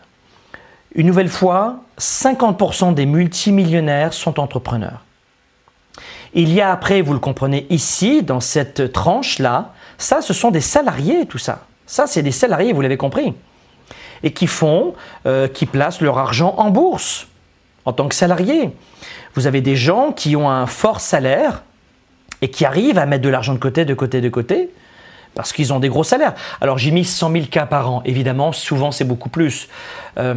Une 0.96 1.08
nouvelle 1.08 1.30
fois, 1.30 1.82
50% 2.00 2.94
des 2.94 3.06
multimillionnaires 3.06 4.14
sont 4.14 4.40
entrepreneurs. 4.40 5.04
Il 6.34 6.54
y 6.54 6.62
a 6.62 6.72
après, 6.72 7.02
vous 7.02 7.14
le 7.14 7.20
comprenez 7.20 7.66
ici, 7.70 8.24
dans 8.24 8.40
cette 8.40 8.92
tranche-là, 8.92 9.74
ça, 9.98 10.22
ce 10.22 10.34
sont 10.34 10.52
des 10.52 10.62
salariés, 10.62 11.26
tout 11.26 11.38
ça. 11.38 11.66
Ça, 11.86 12.06
c'est 12.06 12.22
des 12.22 12.32
salariés, 12.32 12.74
vous 12.74 12.82
l'avez 12.82 12.98
compris. 12.98 13.34
Et 14.24 14.32
qui 14.32 14.48
font, 14.48 14.94
euh, 15.26 15.48
qui 15.48 15.66
placent 15.66 16.02
leur 16.02 16.18
argent 16.18 16.54
en 16.58 16.70
bourse 16.70 17.28
en 17.86 17.94
tant 17.94 18.08
que 18.08 18.16
salariés. 18.16 18.72
Vous 19.36 19.48
avez 19.48 19.62
des 19.62 19.76
gens 19.76 20.12
qui 20.12 20.36
ont 20.36 20.50
un 20.50 20.68
fort 20.68 21.00
salaire 21.00 21.64
et 22.42 22.50
qui 22.50 22.66
arrivent 22.66 22.98
à 22.98 23.06
mettre 23.06 23.24
de 23.24 23.30
l'argent 23.30 23.54
de 23.54 23.60
côté, 23.60 23.86
de 23.86 23.94
côté, 23.94 24.22
de 24.22 24.30
côté, 24.30 24.70
parce 25.36 25.54
qu'ils 25.54 25.74
ont 25.74 25.80
des 25.80 25.90
gros 25.90 26.04
salaires. 26.04 26.34
Alors 26.62 26.78
j'ai 26.78 26.92
mis 26.92 27.06
100 27.06 27.32
000 27.32 27.46
cas 27.46 27.66
par 27.66 27.90
an, 27.92 28.02
évidemment, 28.06 28.52
souvent 28.52 28.92
c'est 28.92 29.06
beaucoup 29.06 29.30
plus. 29.30 29.70
Euh, 30.18 30.36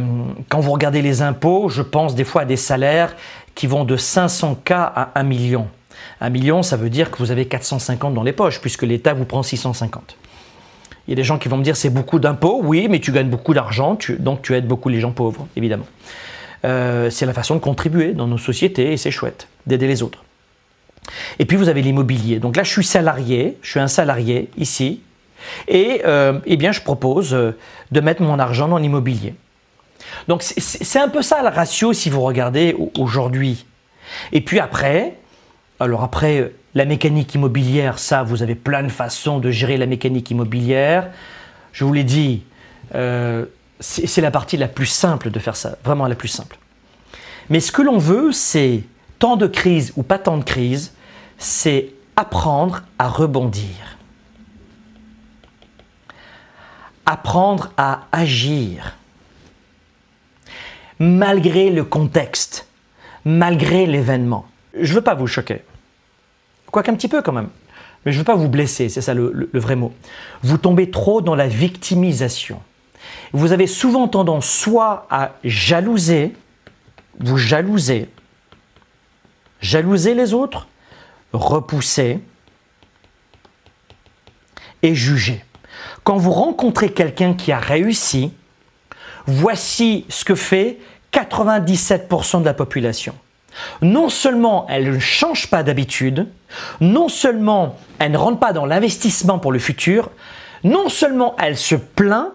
quand 0.49 0.59
vous 0.59 0.71
regardez 0.71 1.01
les 1.01 1.21
impôts, 1.21 1.69
je 1.69 1.81
pense 1.81 2.15
des 2.15 2.23
fois 2.23 2.43
à 2.43 2.45
des 2.45 2.57
salaires 2.57 3.15
qui 3.55 3.67
vont 3.67 3.83
de 3.83 3.97
500 3.97 4.55
cas 4.63 4.83
à 4.83 5.11
1 5.15 5.23
million. 5.23 5.67
Un 6.19 6.29
million, 6.29 6.63
ça 6.63 6.77
veut 6.77 6.89
dire 6.89 7.11
que 7.11 7.17
vous 7.17 7.31
avez 7.31 7.47
450 7.47 8.13
dans 8.13 8.23
les 8.23 8.31
poches, 8.31 8.61
puisque 8.61 8.83
l'État 8.83 9.13
vous 9.13 9.25
prend 9.25 9.43
650. 9.43 10.17
Il 11.07 11.11
y 11.11 11.13
a 11.13 11.15
des 11.15 11.23
gens 11.23 11.37
qui 11.37 11.49
vont 11.49 11.57
me 11.57 11.63
dire 11.63 11.75
c'est 11.75 11.89
beaucoup 11.89 12.19
d'impôts, 12.19 12.61
oui, 12.63 12.87
mais 12.89 12.99
tu 12.99 13.11
gagnes 13.11 13.29
beaucoup 13.29 13.53
d'argent, 13.53 13.97
donc 14.19 14.41
tu 14.41 14.55
aides 14.55 14.67
beaucoup 14.67 14.89
les 14.89 14.99
gens 14.99 15.11
pauvres, 15.11 15.47
évidemment. 15.55 15.87
Euh, 16.63 17.09
c'est 17.09 17.25
la 17.25 17.33
façon 17.33 17.55
de 17.55 17.59
contribuer 17.59 18.13
dans 18.13 18.27
nos 18.27 18.37
sociétés 18.37 18.93
et 18.93 18.97
c'est 18.97 19.11
chouette 19.11 19.47
d'aider 19.65 19.87
les 19.87 20.03
autres. 20.03 20.23
Et 21.39 21.45
puis 21.45 21.57
vous 21.57 21.69
avez 21.69 21.81
l'immobilier. 21.81 22.39
Donc 22.39 22.55
là, 22.55 22.63
je 22.63 22.71
suis 22.71 22.83
salarié, 22.83 23.57
je 23.61 23.71
suis 23.71 23.79
un 23.79 23.87
salarié 23.87 24.49
ici, 24.57 25.01
et 25.67 26.01
euh, 26.05 26.39
eh 26.45 26.57
bien, 26.57 26.71
je 26.71 26.81
propose 26.81 27.33
euh, 27.33 27.57
de 27.91 27.99
mettre 27.99 28.21
mon 28.21 28.39
argent 28.39 28.67
dans 28.67 28.77
l'immobilier. 28.77 29.33
Donc 30.27 30.43
c'est 30.43 30.99
un 30.99 31.09
peu 31.09 31.21
ça 31.21 31.41
le 31.41 31.49
ratio 31.49 31.93
si 31.93 32.09
vous 32.09 32.21
regardez 32.21 32.75
aujourd'hui. 32.97 33.65
Et 34.31 34.41
puis 34.41 34.59
après, 34.59 35.15
alors 35.79 36.03
après, 36.03 36.53
la 36.75 36.85
mécanique 36.85 37.33
immobilière, 37.33 37.99
ça, 37.99 38.23
vous 38.23 38.43
avez 38.43 38.55
plein 38.55 38.83
de 38.83 38.89
façons 38.89 39.39
de 39.39 39.51
gérer 39.51 39.77
la 39.77 39.85
mécanique 39.85 40.29
immobilière. 40.31 41.09
Je 41.71 41.83
vous 41.85 41.93
l'ai 41.93 42.03
dit, 42.03 42.43
euh, 42.95 43.45
c'est 43.79 44.21
la 44.21 44.31
partie 44.31 44.57
la 44.57 44.67
plus 44.67 44.85
simple 44.85 45.31
de 45.31 45.39
faire 45.39 45.55
ça, 45.55 45.77
vraiment 45.83 46.07
la 46.07 46.15
plus 46.15 46.27
simple. 46.27 46.57
Mais 47.49 47.59
ce 47.59 47.71
que 47.71 47.81
l'on 47.81 47.97
veut, 47.97 48.31
c'est 48.31 48.83
tant 49.21 49.37
de 49.37 49.45
crise 49.45 49.93
ou 49.97 50.03
pas 50.03 50.17
tant 50.17 50.37
de 50.39 50.43
crise, 50.43 50.93
c'est 51.37 51.93
apprendre 52.15 52.81
à 52.97 53.07
rebondir. 53.07 53.97
Apprendre 57.05 57.71
à 57.77 58.07
agir. 58.11 58.97
Malgré 60.97 61.69
le 61.69 61.83
contexte, 61.83 62.67
malgré 63.23 63.85
l'événement. 63.85 64.47
Je 64.73 64.89
ne 64.89 64.95
veux 64.95 65.03
pas 65.03 65.13
vous 65.13 65.27
choquer. 65.27 65.61
Quoiqu'un 66.71 66.95
petit 66.95 67.07
peu 67.07 67.21
quand 67.21 67.31
même. 67.31 67.49
Mais 68.05 68.11
je 68.11 68.17
ne 68.17 68.21
veux 68.21 68.25
pas 68.25 68.35
vous 68.35 68.49
blesser, 68.49 68.89
c'est 68.89 69.01
ça 69.01 69.13
le, 69.13 69.51
vrai 69.53 69.75
mot. 69.75 69.93
Vous 70.41 70.57
tombez 70.57 70.89
trop 70.89 71.21
dans 71.21 71.35
la 71.35 71.47
victimisation. 71.47 72.59
Vous 73.33 73.51
avez 73.51 73.67
souvent 73.67 74.07
tendance 74.07 74.49
soit 74.49 75.05
à 75.11 75.33
jalouser, 75.43 76.33
vous 77.19 77.37
jalousez, 77.37 78.09
jalouser 79.61 80.13
les 80.13 80.33
autres, 80.33 80.67
repousser 81.33 82.19
et 84.83 84.95
juger. 84.95 85.43
Quand 86.03 86.17
vous 86.17 86.31
rencontrez 86.31 86.91
quelqu'un 86.91 87.33
qui 87.33 87.51
a 87.51 87.59
réussi, 87.59 88.33
voici 89.27 90.05
ce 90.09 90.25
que 90.25 90.35
fait 90.35 90.79
97% 91.13 92.41
de 92.41 92.45
la 92.45 92.53
population 92.53 93.15
non 93.81 94.09
seulement 94.09 94.65
elle 94.69 94.91
ne 94.91 94.99
change 94.99 95.49
pas 95.49 95.63
d'habitude, 95.63 96.27
non 96.79 97.09
seulement 97.09 97.77
elle 97.99 98.11
ne 98.11 98.17
rentre 98.17 98.39
pas 98.39 98.53
dans 98.53 98.65
l'investissement 98.65 99.39
pour 99.39 99.51
le 99.51 99.59
futur, 99.59 100.09
non 100.63 100.89
seulement 100.89 101.35
elle 101.39 101.57
se 101.57 101.75
plaint, 101.75 102.29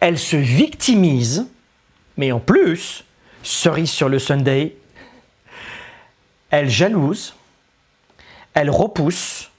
elle 0.00 0.18
se 0.18 0.36
victimise, 0.36 1.46
mais 2.16 2.32
en 2.32 2.40
plus, 2.40 3.04
cerise 3.42 3.90
sur 3.90 4.08
le 4.08 4.18
Sunday, 4.18 4.76
elle 6.58 6.70
jalouse, 6.70 7.34
elle 8.54 8.70
repousse 8.70 9.50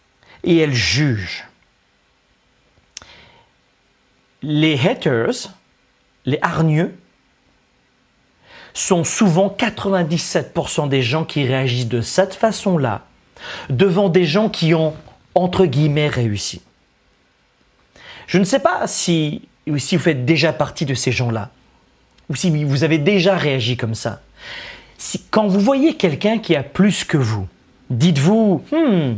et 0.44 0.58
elle 0.58 0.74
juge. 0.74 1.46
Les 4.42 4.80
haters, 4.80 5.50
les 6.26 6.40
hargneux, 6.42 6.96
sont 8.74 9.04
souvent 9.04 9.56
97% 9.58 10.90
des 10.90 11.02
gens 11.02 11.24
qui 11.24 11.46
réagissent 11.46 11.88
de 11.88 12.02
cette 12.02 12.36
façon-là 12.36 13.06
devant 13.70 14.10
des 14.10 14.26
gens 14.26 14.50
qui 14.50 14.74
ont, 14.74 14.94
entre 15.34 15.66
guillemets, 15.66 16.08
réussi. 16.10 16.62
Je 18.28 18.38
ne 18.38 18.44
sais 18.44 18.60
pas 18.60 18.86
si, 18.88 19.48
si 19.78 19.96
vous 19.96 20.04
faites 20.04 20.26
déjà 20.26 20.52
partie 20.52 20.86
de 20.86 20.94
ces 20.94 21.12
gens-là, 21.12 21.52
ou 22.30 22.36
si 22.36 22.64
vous 22.64 22.84
avez 22.84 22.98
déjà 22.98 23.38
réagi 23.38 23.78
comme 23.78 23.96
ça. 23.96 24.22
Quand 25.32 25.48
vous 25.48 25.60
voyez 25.60 25.96
quelqu'un 25.96 26.40
qui 26.40 26.56
a 26.56 26.64
plus 26.64 27.04
que 27.04 27.18
vous, 27.18 27.48
dites-vous, 27.90 28.64
hmm, 28.72 29.14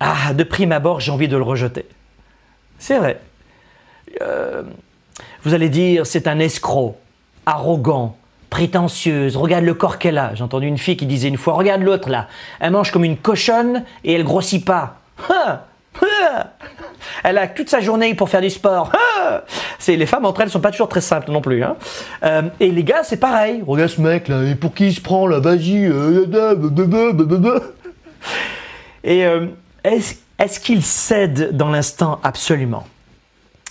ah, 0.00 0.34
de 0.34 0.44
prime 0.44 0.72
abord, 0.72 1.00
j'ai 1.00 1.12
envie 1.12 1.28
de 1.28 1.36
le 1.36 1.42
rejeter. 1.42 1.86
C'est 2.78 2.98
vrai. 2.98 3.20
Euh, 4.20 4.62
vous 5.42 5.54
allez 5.54 5.68
dire, 5.68 6.06
c'est 6.06 6.26
un 6.26 6.38
escroc, 6.38 6.96
arrogant, 7.46 8.16
prétentieuse, 8.50 9.36
regarde 9.36 9.64
le 9.64 9.74
corps 9.74 9.98
qu'elle 9.98 10.18
a. 10.18 10.34
J'ai 10.34 10.44
entendu 10.44 10.66
une 10.66 10.78
fille 10.78 10.96
qui 10.96 11.06
disait 11.06 11.28
une 11.28 11.36
fois, 11.36 11.54
regarde 11.54 11.82
l'autre 11.82 12.08
là, 12.08 12.28
elle 12.60 12.70
mange 12.70 12.90
comme 12.92 13.04
une 13.04 13.16
cochonne 13.16 13.84
et 14.04 14.12
elle 14.12 14.24
grossit 14.24 14.64
pas. 14.64 15.00
Elle 17.22 17.38
a 17.38 17.48
toute 17.48 17.68
sa 17.70 17.80
journée 17.80 18.14
pour 18.14 18.28
faire 18.28 18.40
du 18.40 18.50
sport. 18.50 18.92
C'est 19.78 19.96
les 19.96 20.06
femmes 20.06 20.24
entre 20.24 20.40
elles 20.40 20.50
sont 20.50 20.60
pas 20.60 20.70
toujours 20.70 20.88
très 20.88 21.00
simples 21.00 21.30
non 21.30 21.40
plus. 21.40 21.62
Hein. 21.62 21.76
Euh, 22.24 22.42
et 22.60 22.70
les 22.70 22.84
gars, 22.84 23.02
c'est 23.02 23.18
pareil. 23.18 23.62
Regarde 23.66 23.90
ce 23.90 24.00
mec 24.00 24.28
là, 24.28 24.42
et 24.44 24.54
pour 24.54 24.74
qui 24.74 24.88
il 24.88 24.94
se 24.94 25.00
prend 25.00 25.26
là 25.26 25.38
Vas-y. 25.38 25.90
Et 29.04 29.24
est-ce 29.84 30.60
qu'ils 30.60 30.82
cèdent 30.82 31.56
dans 31.56 31.70
l'instant? 31.70 32.20
Absolument. 32.22 32.84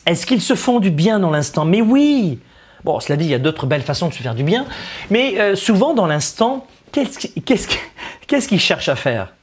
Est-ce 0.05 0.25
qu'ils 0.25 0.41
se 0.41 0.55
font 0.55 0.79
du 0.79 0.91
bien 0.91 1.19
dans 1.19 1.31
l'instant? 1.31 1.65
Mais 1.65 1.81
oui 1.81 2.39
Bon, 2.83 2.99
cela 2.99 3.15
dit, 3.15 3.25
il 3.25 3.31
y 3.31 3.35
a 3.35 3.39
d'autres 3.39 3.65
belles 3.65 3.81
façons 3.81 4.09
de 4.09 4.13
se 4.13 4.21
faire 4.21 4.35
du 4.35 4.43
bien, 4.43 4.65
mais 5.09 5.39
euh, 5.39 5.55
souvent 5.55 5.93
dans 5.93 6.05
l'instant, 6.05 6.67
qu'est-ce 6.91 7.67
qu'ils 8.47 8.59
cherchent 8.59 8.89
à 8.89 8.95
faire? 8.95 9.33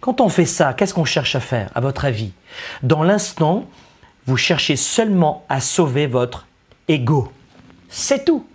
Quand 0.00 0.20
on 0.20 0.28
fait 0.28 0.46
ça, 0.46 0.72
qu'est-ce 0.72 0.94
qu'on 0.94 1.04
cherche 1.04 1.34
à 1.34 1.40
faire, 1.40 1.70
à 1.74 1.80
votre 1.80 2.04
avis? 2.04 2.32
Dans 2.82 3.02
l'instant, 3.02 3.66
vous 4.26 4.36
cherchez 4.36 4.76
seulement 4.76 5.44
à 5.48 5.60
sauver 5.60 6.06
votre 6.06 6.46
ego. 6.88 7.32
C'est 7.88 8.24
tout. 8.24 8.46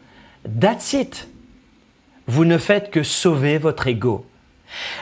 That's 0.60 0.94
it. 0.94 1.28
Vous 2.28 2.46
ne 2.46 2.58
faites 2.58 2.90
que 2.90 3.04
sauver 3.04 3.58
votre 3.58 3.88
ego. 3.88 4.26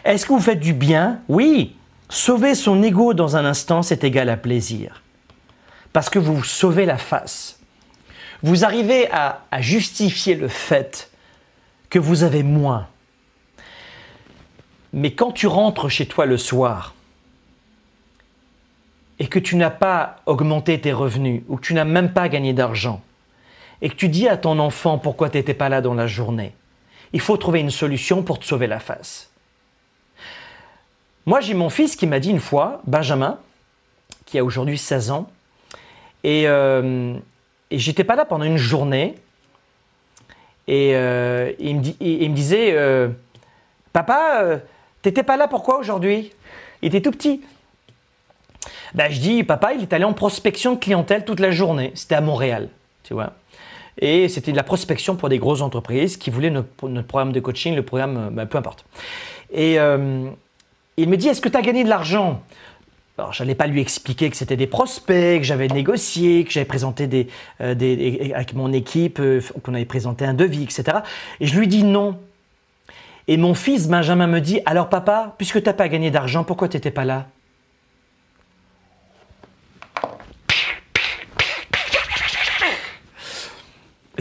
Est-ce 0.04 0.26
que 0.26 0.34
vous 0.34 0.40
faites 0.40 0.60
du 0.60 0.74
bien? 0.74 1.22
Oui. 1.28 1.76
Sauver 2.10 2.56
son 2.56 2.82
ego 2.84 3.14
dans 3.14 3.36
un 3.36 3.46
instant, 3.46 3.82
c'est 3.82 4.04
égal 4.04 4.30
à 4.30 4.38
plaisir. 4.38 5.02
Parce 5.94 6.10
que 6.10 6.20
vous 6.20 6.44
sauvez 6.44 6.86
la 6.86 6.98
face. 6.98 7.60
Vous 8.44 8.66
arrivez 8.66 9.10
à, 9.12 9.44
à 9.52 9.62
justifier 9.62 10.36
le 10.36 10.48
fait 10.48 11.10
que 11.90 12.00
vous 12.00 12.24
avez 12.24 12.44
moins. 12.44 12.88
Mais 14.94 15.14
quand 15.14 15.32
tu 15.32 15.48
rentres 15.48 15.90
chez 15.90 16.08
toi 16.08 16.26
le 16.26 16.38
soir 16.38 16.95
et 19.20 19.28
que 19.28 19.40
tu 19.40 19.56
n'as 19.56 19.70
pas 19.70 20.18
augmenté 20.26 20.80
tes 20.80 20.94
revenus 20.94 21.44
ou 21.48 21.58
que 21.58 21.62
tu 21.62 21.74
n'as 21.74 21.86
même 21.86 22.14
pas 22.14 22.30
gagné 22.30 22.54
d'argent 22.54 23.02
et 23.82 23.90
que 23.90 23.96
tu 23.96 24.10
dis 24.10 24.28
à 24.28 24.38
ton 24.38 24.60
enfant 24.60 24.98
pourquoi 24.98 25.30
tu 25.30 25.38
n'étais 25.38 25.54
pas 25.54 25.70
là 25.70 25.82
dans 25.82 25.94
la 25.94 26.08
journée, 26.08 26.54
il 27.14 27.20
faut 27.20 27.38
trouver 27.38 27.60
une 27.60 27.72
solution 27.72 28.24
pour 28.24 28.40
te 28.40 28.46
sauver 28.46 28.68
la 28.68 28.80
face. 28.80 29.30
Moi, 31.26 31.42
j'ai 31.42 31.54
mon 31.54 31.70
fils 31.70 31.96
qui 31.96 32.08
m'a 32.08 32.20
dit 32.20 32.30
une 32.30 32.40
fois, 32.40 32.82
Benjamin, 32.86 33.40
qui 34.26 34.38
a 34.38 34.44
aujourd'hui 34.44 34.78
16 34.78 35.12
ans, 35.12 35.30
et, 36.24 36.48
euh, 36.48 37.16
et 37.72 37.80
j'étais 37.80 38.04
pas 38.04 38.16
là 38.16 38.26
pendant 38.26 38.46
une 38.46 38.58
journée, 38.58 39.16
et, 40.68 40.92
euh, 40.96 41.52
il, 41.60 41.78
me 41.78 41.84
il, 42.00 42.30
me 42.30 42.36
disait, 42.36 42.72
euh, 42.74 43.10
Papa, 43.94 44.42
euh, 44.42 44.58
t'étais 45.02 45.24
pas 45.24 45.38
là 45.38 45.48
pourquoi 45.48 45.78
aujourd'hui? 45.78 46.32
Il 46.82 46.88
était 46.88 47.02
tout 47.02 47.12
petit. 47.12 47.42
Ben, 48.94 49.12
je 49.12 49.20
dis, 49.20 49.44
papa, 49.44 49.74
il 49.74 49.82
est 49.82 49.94
allé 49.94 50.04
en 50.04 50.14
prospection 50.14 50.74
de 50.74 50.80
clientèle 50.80 51.26
toute 51.26 51.40
la 51.40 51.52
journée. 51.52 51.92
C'était 51.96 52.16
à 52.16 52.22
Montréal, 52.22 52.70
tu 53.04 53.14
vois. 53.14 53.34
Et 54.00 54.28
c'était 54.28 54.52
de 54.52 54.58
la 54.58 54.64
prospection 54.64 55.16
pour 55.16 55.30
des 55.30 55.38
grosses 55.38 55.62
entreprises 55.62 56.18
qui 56.18 56.30
voulaient 56.30 56.50
notre, 56.50 56.68
programme 57.08 57.32
de 57.32 57.40
coaching, 57.40 57.76
le 57.76 57.84
programme, 57.84 58.30
ben, 58.32 58.46
peu 58.46 58.58
importe. 58.58 58.86
Et, 59.54 59.78
il 60.98 61.10
me 61.10 61.18
dit, 61.18 61.28
est-ce 61.28 61.42
que 61.42 61.50
tu 61.50 61.58
as 61.58 61.62
gagné 61.62 61.84
de 61.84 61.90
l'argent? 61.90 62.42
Alors, 63.18 63.32
je 63.32 63.44
n'allais 63.44 63.56
pas 63.56 63.68
lui 63.68 63.80
expliquer 63.80 64.30
que 64.30 64.36
c'était 64.36 64.58
des 64.58 64.68
prospects, 64.68 65.40
que 65.40 65.44
j'avais 65.44 65.70
négocié, 65.70 66.44
que 66.44 66.52
j'avais 66.52 66.66
présenté 66.66 67.30
euh, 67.62 68.32
avec 68.34 68.54
mon 68.54 68.74
équipe, 68.74 69.20
euh, 69.20 69.42
qu'on 69.64 69.74
avait 69.74 69.86
présenté 69.86 70.26
un 70.26 70.34
devis, 70.34 70.64
etc. 70.64 70.98
Et 71.40 71.48
je 71.48 71.58
lui 71.58 71.68
dis 71.68 71.84
non. 71.84 72.18
Et 73.30 73.38
mon 73.38 73.54
fils 73.54 73.88
Benjamin 73.88 74.28
me 74.28 74.42
dit 74.42 74.60
Alors, 74.66 74.90
papa, 74.90 75.34
puisque 75.38 75.62
tu 75.62 75.66
n'as 75.66 75.74
pas 75.74 75.88
gagné 75.88 76.12
d'argent, 76.12 76.44
pourquoi 76.44 76.68
tu 76.68 76.76
n'étais 76.76 76.92
pas 76.92 77.06
là? 77.06 77.28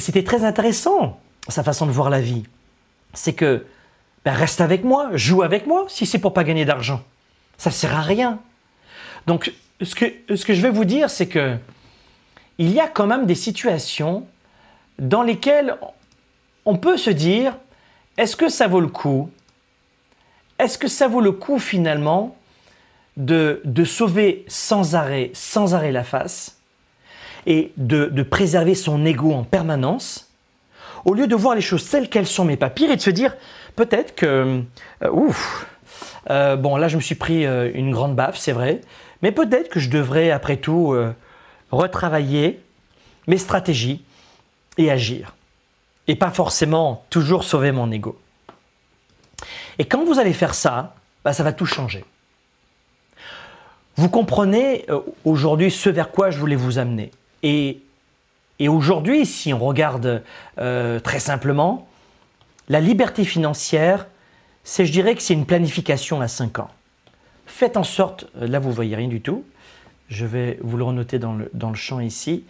C'était 0.05 0.23
très 0.23 0.45
intéressant, 0.45 1.19
sa 1.49 1.63
façon 1.63 1.87
de 1.87 1.91
voir 1.91 2.11
la 2.11 2.21
vie. 2.21 2.43
C'est 3.15 3.33
que 3.33 3.65
ben, 4.27 4.35
reste 4.35 4.61
avec 4.61 4.85
moi, 4.85 5.09
joue 5.15 5.43
avec 5.43 5.67
moi 5.67 5.87
si 5.89 6.05
c'est 6.05 6.19
pour 6.19 6.35
pas 6.35 6.45
gagner 6.45 6.67
d'argent. 6.67 7.03
Ça 7.57 7.71
ne 7.71 7.75
sert 7.75 7.97
à 7.97 8.03
rien. 8.03 8.39
Donc, 9.27 9.55
ce 9.81 9.95
que, 9.95 10.05
ce 10.37 10.45
que 10.45 10.53
je 10.53 10.61
vais 10.61 10.69
vous 10.69 10.85
dire, 10.85 11.09
c'est 11.09 11.27
que 11.27 11.57
il 12.59 12.71
y 12.71 12.81
a 12.81 12.87
quand 12.87 13.07
même 13.07 13.25
des 13.25 13.35
situations 13.35 14.27
dans 14.99 15.23
lesquelles 15.23 15.79
on 16.67 16.77
peut 16.77 16.99
se 16.99 17.09
dire 17.09 17.57
est-ce 18.19 18.37
que 18.37 18.51
ça 18.51 18.67
vaut 18.67 18.81
le 18.81 18.89
coup? 18.89 19.31
Est-ce 20.59 20.77
que 20.77 20.87
ça 20.87 21.09
vaut 21.09 21.23
le 21.23 21.33
coup 21.33 21.59
finalement 21.59 22.37
de, 23.17 23.63
de, 23.65 23.87
sauver 23.87 24.45
sans 24.49 24.97
arrêt, 24.97 25.31
sans 25.33 25.75
arrêt 25.75 25.93
la 25.93 26.05
face? 26.05 26.59
Et 27.47 27.73
de, 27.77 28.23
préserver 28.23 28.75
son 28.75 29.05
ego 29.05 29.33
en 29.33 29.45
permanence 29.45 30.31
au 31.05 31.13
lieu 31.13 31.27
de 31.27 31.37
voir 31.37 31.55
les 31.55 31.61
choses 31.61 31.89
telles 31.89 32.09
qu'elles 32.09 32.27
sont, 32.27 32.45
mais 32.45 32.57
pas 32.57 32.71
pire, 32.71 32.91
et 32.91 32.97
de 32.97 33.01
se 33.01 33.11
dire 33.11 33.37
peut-être 33.77 34.15
que, 34.15 34.63
euh, 35.03 35.11
ouf, 35.11 35.67
euh, 36.31 36.57
bon 36.57 36.77
là 36.77 36.89
je 36.89 36.97
me 36.97 37.03
suis 37.03 37.15
pris 37.15 37.45
euh, 37.45 37.71
une 37.75 37.91
grande 37.91 38.17
baffe, 38.17 38.39
c'est 38.39 38.53
vrai, 38.53 38.81
mais 39.21 39.31
peut-être 39.31 39.69
que 39.69 39.81
je 39.81 39.91
devrais 39.91 40.31
après 40.31 40.57
tout 40.57 40.95
retravailler 41.71 42.61
mes 43.27 43.39
stratégies 43.39 44.03
et 44.79 44.91
agir, 44.91 45.35
et 46.09 46.15
pas 46.15 46.31
forcément 46.31 47.05
toujours 47.11 47.45
sauver 47.45 47.73
mon 47.73 47.91
ego. 47.91 48.19
Et 49.79 49.85
quand 49.85 50.05
vous 50.05 50.19
allez 50.19 50.33
faire 50.33 50.55
ça, 50.55 50.95
bah, 51.25 51.33
ça 51.33 51.43
va 51.43 51.53
tout 51.53 51.67
changer. 51.67 52.05
Vous 53.97 54.09
comprenez 54.09 54.87
aujourd'hui 55.25 55.71
ce 55.71 55.89
vers 55.89 56.11
quoi 56.11 56.31
je 56.31 56.39
voulais 56.39 56.57
vous 56.57 56.79
amener. 56.79 57.11
Et 57.45 58.69
aujourd'hui, 58.69 59.27
si 59.27 59.53
on 59.53 59.59
regarde 59.59 60.23
euh, 60.59 60.99
très 60.99 61.21
simplement, 61.21 61.87
la 62.69 62.81
liberté 62.81 63.25
financière, 63.25 64.07
c'est, 64.65 64.87
je 64.87 64.93
dirais 64.93 65.15
que 65.15 65.23
c'est 65.23 65.35
une 65.35 65.45
planification 65.45 66.23
à 66.23 66.29
5 66.29 66.61
ans. 66.61 66.71
Faites 67.47 67.77
en 67.77 67.85
sorte, 67.85 68.27
euh, 68.41 68.47
là 68.47 68.59
vous 68.59 68.73
voyez 68.73 68.97
rien 68.97 69.09
du 69.09 69.21
tout, 69.21 69.45
je 70.09 70.25
vais 70.25 70.59
vous 70.63 70.79
le 70.79 70.85
renoter 70.85 71.19
dans 71.19 71.35
le, 71.35 71.51
dans 71.53 71.69
le 71.69 71.77
champ 71.77 72.01
ici, 72.01 72.45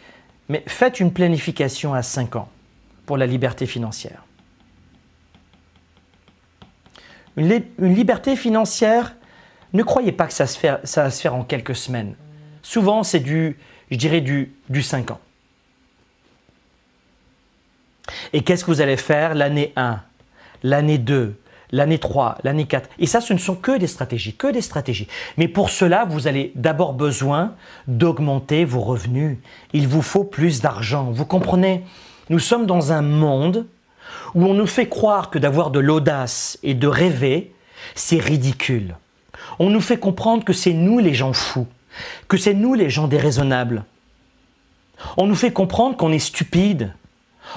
mais 0.49 0.63
faites 0.69 1.01
une 1.01 1.13
planification 1.13 1.93
à 1.93 2.03
5 2.03 2.37
ans 2.37 2.49
pour 3.05 3.17
la 3.17 3.27
liberté 3.27 3.67
financière. 3.67 4.25
Une, 7.37 7.63
liberté 7.79 8.37
financière, 8.37 9.17
ne 9.73 9.83
croyez 9.83 10.13
pas 10.13 10.27
que 10.27 10.33
ça, 10.33 10.47
se 10.47 10.61
ça 10.85 11.03
va 11.03 11.11
se 11.11 11.21
faire 11.21 11.35
en 11.35 11.43
quelques 11.43 11.75
semaines. 11.75 12.15
Souvent, 12.63 13.03
c'est 13.03 13.19
du, 13.19 13.59
je 13.91 13.97
dirais, 13.97 14.21
du, 14.21 14.53
du 14.69 14.83
5 14.83 15.11
ans. 15.11 15.21
Et 18.33 18.43
qu'est-ce 18.43 18.65
que 18.65 18.71
vous 18.71 18.81
allez 18.81 18.97
faire 18.97 19.35
l'année 19.35 19.73
1, 19.77 20.01
l'année 20.63 20.99
2, 20.99 21.37
l'année 21.73 21.99
3, 21.99 22.39
l'année 22.45 22.67
4 22.67 22.89
Et 22.99 23.07
ça, 23.07 23.21
ce 23.21 23.33
ne 23.33 23.39
sont 23.39 23.57
que 23.57 23.79
des 23.79 23.87
stratégies, 23.87 24.35
que 24.35 24.51
des 24.51 24.61
stratégies. 24.61 25.09
Mais 25.37 25.49
pour 25.49 25.71
cela, 25.71 26.05
vous 26.05 26.27
avez 26.27 26.53
d'abord 26.55 26.95
besoin 26.95 27.55
d'augmenter 27.87 28.65
vos 28.65 28.81
revenus. 28.81 29.39
Il 29.73 29.89
vous 29.89 30.03
faut 30.03 30.25
plus 30.25 30.61
d'argent. 30.61 31.11
Vous 31.11 31.27
comprenez? 31.27 31.85
Nous 32.31 32.39
sommes 32.39 32.67
dans 32.67 32.93
un 32.93 33.03
monde 33.03 33.67
où 34.35 34.45
on 34.45 34.55
nous 34.55 34.67
fait 34.67 34.89
croire 34.89 35.31
que 35.31 35.39
d'avoir 35.39 35.71
de 35.71 35.81
l'audace 35.81 36.59
et 36.63 36.75
de 36.75 36.87
rêver, 36.87 37.53
c'est 37.95 38.19
ridicule. 38.19 38.97
On 39.59 39.71
nous 39.71 39.81
fait 39.81 39.99
comprendre 39.99 40.45
que 40.45 40.53
c'est 40.53 40.73
nous 40.73 40.99
les 40.99 41.15
gens 41.15 41.33
fous, 41.33 41.67
que 42.29 42.37
c'est 42.37 42.55
nous 42.55 42.75
les 42.75 42.91
gens 42.91 43.09
déraisonnables. 43.09 43.85
On 45.17 45.27
nous 45.27 45.35
fait 45.35 45.53
comprendre 45.53 45.97
qu'on 45.97 46.13
est 46.13 46.19
stupide, 46.19 46.93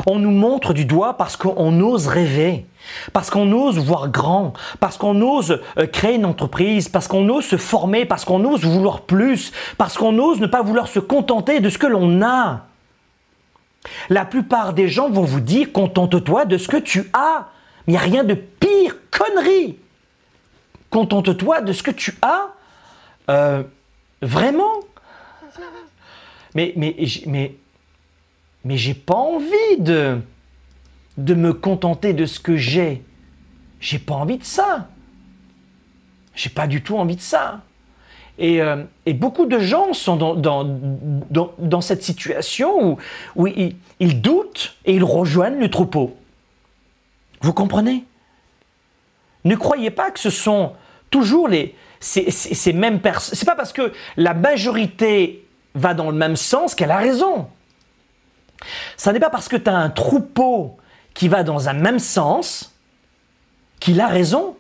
on 0.06 0.20
nous 0.20 0.32
montre 0.32 0.74
du 0.74 0.86
doigt 0.86 1.18
parce 1.18 1.38
qu'on 1.38 1.80
ose 1.80 2.08
rêver, 2.08 2.66
parce 3.14 3.30
qu'on 3.30 3.52
ose 3.52 3.78
voir 3.78 4.10
grand, 4.10 4.54
parce 4.80 4.98
qu'on 4.98 5.22
ose 5.22 5.62
euh, 5.78 5.88
créer 5.88 6.16
une 6.16 6.26
entreprise, 6.26 6.90
parce 6.90 7.08
qu'on 7.08 7.28
ose 7.30 7.46
se 7.46 7.58
former, 7.58 8.06
parce 8.06 8.26
qu'on 8.26 8.44
ose 8.46 8.64
vouloir 8.64 9.02
plus, 9.02 9.52
parce 9.78 9.98
qu'on 9.98 10.18
ose 10.20 10.40
ne 10.40 10.48
pas 10.48 10.62
vouloir 10.62 10.88
se 10.88 11.00
contenter 11.00 11.60
de 11.60 11.70
ce 11.70 11.78
que 11.78 11.88
l'on 11.88 12.22
a. 12.22 12.66
La 14.10 14.26
plupart 14.26 14.74
des 14.74 14.90
gens 14.90 15.10
vont 15.10 15.24
vous 15.24 15.40
dire 15.40 15.72
contente-toi 15.72 16.46
de 16.46 16.58
ce 16.58 16.68
que 16.68 16.78
tu 16.78 17.10
as. 17.14 17.48
Il 17.88 17.92
n'y 17.92 17.98
a 17.98 18.02
rien 18.02 18.24
de 18.24 18.34
pire 18.34 18.96
connerie. 19.12 19.78
Contente-toi 20.90 21.62
de 21.62 21.74
ce 21.74 21.84
que 21.84 21.92
tu 21.92 22.18
as. 22.22 22.48
Euh, 23.30 23.64
vraiment? 24.22 24.80
Mais, 26.56 26.74
mais, 26.76 26.96
mais 28.64 28.78
j'ai 28.78 28.94
pas 28.94 29.16
envie 29.16 29.78
de, 29.80 30.20
de 31.18 31.34
me 31.34 31.54
contenter 31.54 32.14
de 32.14 32.26
ce 32.26 32.40
que 32.40 32.56
j'ai. 32.56 33.04
J'ai 33.80 34.00
pas 34.00 34.16
envie 34.16 34.38
de 34.38 34.44
ça. 34.44 34.88
J'ai 36.36 36.50
pas 36.50 36.68
du 36.68 36.82
tout 36.82 36.98
envie 36.98 37.16
de 37.16 37.22
ça. 37.22 37.62
Et, 38.38 38.62
euh, 38.62 38.84
beaucoup 39.16 39.48
de 39.48 39.60
gens 39.60 39.94
sont 39.94 40.16
dans, 40.16 41.82
cette 41.82 42.04
situation 42.04 42.98
où, 43.36 43.48
ils, 43.48 44.22
doutent 44.22 44.78
et 44.86 44.96
ils 44.96 45.04
rejoignent 45.04 45.60
le 45.60 45.70
troupeau. 45.70 46.16
Vous 47.42 47.54
comprenez? 47.54 48.04
Ne 49.44 49.56
croyez 49.56 49.90
pas 49.90 50.12
que 50.12 50.20
ce 50.20 50.30
sont 50.30 50.74
toujours 51.10 51.48
les, 51.48 51.76
ces. 52.00 52.32
C'est 52.32 52.74
pas 53.46 53.56
parce 53.56 53.74
que 53.74 53.94
la 54.16 54.34
majorité 54.34 55.48
va 55.76 55.94
dans 55.94 56.10
le 56.10 56.18
même 56.18 56.36
sens 56.36 56.76
qu'elle 56.76 56.92
a 56.92 56.98
raison. 56.98 57.48
Ça 58.96 59.14
n'est 59.14 59.20
pas 59.20 59.30
parce 59.30 59.48
que 59.48 59.56
tu 59.56 59.70
as 59.70 59.76
un 59.76 59.90
troupeau 59.90 60.78
qui 61.14 61.28
va 61.28 61.44
dans 61.44 61.70
un 61.70 61.74
même 61.74 62.00
sens 62.00 62.76
qu'il 63.80 64.02
a 64.02 64.08
raison. 64.08 64.58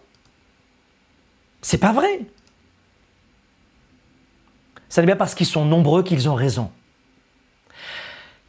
C'est 1.61 1.79
pas 1.79 1.91
vrai. 1.91 2.21
Ça 4.89 5.01
n'est 5.01 5.07
pas 5.07 5.15
parce 5.15 5.35
qu'ils 5.35 5.47
sont 5.47 5.65
nombreux 5.65 6.03
qu'ils 6.03 6.29
ont 6.29 6.35
raison. 6.35 6.71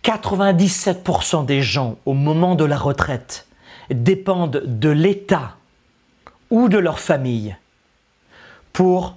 97% 0.04 1.44
des 1.44 1.60
gens 1.60 1.98
au 2.06 2.14
moment 2.14 2.54
de 2.54 2.64
la 2.64 2.78
retraite 2.78 3.46
dépendent 3.90 4.62
de 4.64 4.88
l'État 4.88 5.56
ou 6.50 6.68
de 6.68 6.78
leur 6.78 6.98
famille 6.98 7.56
pour 8.78 9.16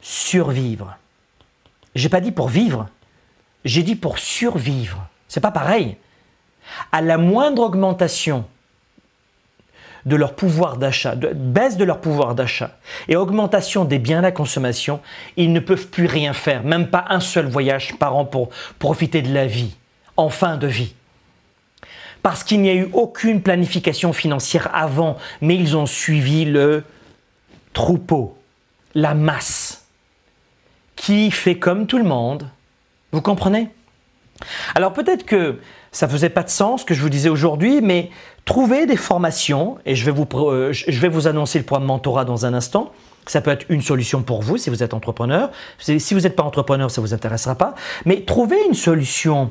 survivre. 0.00 0.96
J'ai 1.94 2.08
pas 2.08 2.22
dit 2.22 2.32
pour 2.32 2.48
vivre, 2.48 2.88
j'ai 3.66 3.82
dit 3.82 3.96
pour 3.96 4.18
survivre. 4.18 5.06
C'est 5.28 5.42
pas 5.42 5.50
pareil. 5.50 5.98
À 6.90 7.02
la 7.02 7.18
moindre 7.18 7.60
augmentation 7.60 8.46
de 10.06 10.16
leur 10.16 10.34
pouvoir 10.34 10.78
d'achat, 10.78 11.16
baisse 11.16 11.76
de 11.76 11.84
leur 11.84 12.00
pouvoir 12.00 12.34
d'achat 12.34 12.78
et 13.06 13.14
augmentation 13.14 13.84
des 13.84 13.98
biens 13.98 14.20
à 14.20 14.22
la 14.22 14.32
consommation, 14.32 15.02
ils 15.36 15.52
ne 15.52 15.60
peuvent 15.60 15.88
plus 15.88 16.06
rien 16.06 16.32
faire, 16.32 16.64
même 16.64 16.88
pas 16.88 17.04
un 17.10 17.20
seul 17.20 17.44
voyage 17.44 17.98
par 17.98 18.16
an 18.16 18.24
pour 18.24 18.48
profiter 18.78 19.20
de 19.20 19.34
la 19.34 19.46
vie, 19.46 19.76
en 20.16 20.30
fin 20.30 20.56
de 20.56 20.66
vie. 20.66 20.94
Parce 22.22 22.42
qu'il 22.42 22.62
n'y 22.62 22.70
a 22.70 22.74
eu 22.74 22.88
aucune 22.94 23.42
planification 23.42 24.14
financière 24.14 24.70
avant, 24.74 25.18
mais 25.42 25.56
ils 25.56 25.76
ont 25.76 25.84
suivi 25.84 26.46
le 26.46 26.84
troupeau, 27.74 28.38
la 28.94 29.14
masse, 29.14 29.86
qui 30.96 31.30
fait 31.30 31.58
comme 31.58 31.86
tout 31.86 31.98
le 31.98 32.04
monde. 32.04 32.48
Vous 33.12 33.20
comprenez? 33.20 33.68
Alors 34.74 34.92
peut-être 34.92 35.24
que 35.24 35.60
ça 35.92 36.08
faisait 36.08 36.28
pas 36.28 36.42
de 36.42 36.50
sens 36.50 36.80
ce 36.80 36.86
que 36.86 36.94
je 36.94 37.00
vous 37.00 37.08
disais 37.08 37.28
aujourd'hui, 37.28 37.80
mais 37.80 38.10
trouvez 38.44 38.86
des 38.86 38.96
formations, 38.96 39.78
et 39.86 39.94
je 39.94 40.04
vais 40.04 40.10
vous, 40.10 40.26
euh, 40.34 40.72
je 40.72 41.00
vais 41.00 41.08
vous 41.08 41.28
annoncer 41.28 41.58
le 41.58 41.64
programme 41.64 41.86
Mentorat 41.86 42.24
dans 42.24 42.46
un 42.46 42.54
instant. 42.54 42.92
Ça 43.26 43.40
peut 43.40 43.50
être 43.50 43.64
une 43.68 43.80
solution 43.80 44.22
pour 44.22 44.42
vous 44.42 44.58
si 44.58 44.70
vous 44.70 44.82
êtes 44.82 44.92
entrepreneur. 44.92 45.50
Si 45.78 46.12
vous 46.12 46.20
n'êtes 46.20 46.36
pas 46.36 46.42
entrepreneur, 46.42 46.90
ça 46.90 47.00
ne 47.00 47.06
vous 47.06 47.14
intéressera 47.14 47.54
pas. 47.54 47.74
Mais 48.04 48.22
trouvez 48.22 48.58
une 48.66 48.74
solution. 48.74 49.50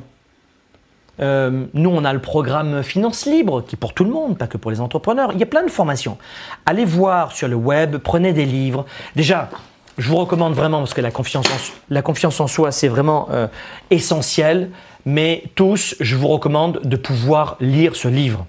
Euh, 1.20 1.66
nous, 1.74 1.90
on 1.90 2.04
a 2.04 2.12
le 2.12 2.18
programme 2.20 2.82
Finance 2.82 3.26
Libre, 3.26 3.62
qui 3.62 3.76
est 3.76 3.78
pour 3.78 3.94
tout 3.94 4.04
le 4.04 4.10
monde, 4.10 4.36
pas 4.36 4.46
que 4.46 4.56
pour 4.56 4.70
les 4.70 4.80
entrepreneurs. 4.80 5.30
Il 5.32 5.38
y 5.38 5.42
a 5.42 5.46
plein 5.46 5.64
de 5.64 5.70
formations. 5.70 6.18
Allez 6.66 6.84
voir 6.84 7.32
sur 7.32 7.48
le 7.48 7.56
web, 7.56 7.96
prenez 7.98 8.32
des 8.32 8.46
livres. 8.46 8.84
Déjà, 9.14 9.50
je 9.98 10.08
vous 10.08 10.16
recommande 10.16 10.54
vraiment, 10.54 10.78
parce 10.78 10.94
que 10.94 11.00
la 11.00 11.10
confiance 11.10 12.40
en, 12.40 12.46
soi, 12.46 12.72
c'est 12.72 12.88
vraiment 12.88 13.28
euh, 13.30 13.46
essentiel, 13.90 14.70
mais 15.06 15.44
tous, 15.54 15.94
je 16.00 16.16
vous 16.16 16.28
recommande 16.28 16.80
de 16.82 16.96
pouvoir 16.96 17.56
lire 17.60 17.94
ce 17.94 18.08
livre. 18.08 18.46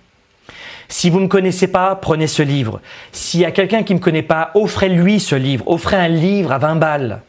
Si 0.88 1.10
vous 1.10 1.20
ne 1.20 1.24
me 1.24 1.30
connaissez 1.30 1.68
pas, 1.68 1.96
prenez 1.96 2.28
ce 2.28 2.44
livre. 2.44 2.80
S'il 3.12 3.40
y 3.40 3.46
a 3.46 3.52
quelqu'un 3.52 3.84
qui 3.84 3.94
ne 3.94 4.00
me 4.00 4.04
connaît 4.04 4.22
pas, 4.22 4.52
offrez-lui 4.54 5.20
ce 5.20 5.36
livre. 5.36 5.68
Offrez 5.68 5.98
un 5.98 6.08
livre 6.08 6.52
à 6.52 6.58
20 6.58 6.76
balles. 6.76 7.22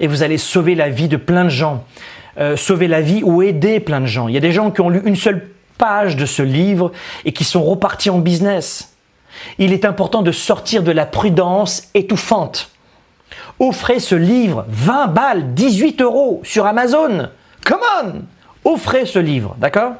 Et 0.00 0.06
vous 0.06 0.22
allez 0.22 0.38
sauver 0.38 0.74
la 0.74 0.88
vie 0.88 1.08
de 1.08 1.16
plein 1.16 1.44
de 1.44 1.50
gens. 1.50 1.84
Euh, 2.38 2.56
sauver 2.56 2.86
la 2.86 3.00
vie 3.00 3.22
ou 3.24 3.42
aider 3.42 3.80
plein 3.80 4.00
de 4.00 4.06
gens. 4.06 4.28
Il 4.28 4.34
y 4.34 4.38
a 4.38 4.40
des 4.40 4.52
gens 4.52 4.70
qui 4.70 4.80
ont 4.80 4.88
lu 4.88 5.02
une 5.04 5.16
seule 5.16 5.48
page 5.78 6.16
de 6.16 6.26
ce 6.26 6.42
livre 6.42 6.92
et 7.24 7.32
qui 7.32 7.44
sont 7.44 7.62
repartis 7.62 8.10
en 8.10 8.18
business. 8.18 8.94
Il 9.58 9.72
est 9.72 9.84
important 9.84 10.22
de 10.22 10.32
sortir 10.32 10.82
de 10.82 10.92
la 10.92 11.06
prudence 11.06 11.88
étouffante 11.94 12.70
offrez 13.60 14.00
ce 14.00 14.14
livre 14.14 14.64
20 14.68 15.08
balles, 15.08 15.54
18 15.54 16.00
euros 16.00 16.40
sur 16.42 16.66
Amazon. 16.66 17.28
Come 17.64 17.80
on 18.02 18.12
Offrez 18.62 19.06
ce 19.06 19.18
livre, 19.18 19.56
d'accord? 19.58 19.92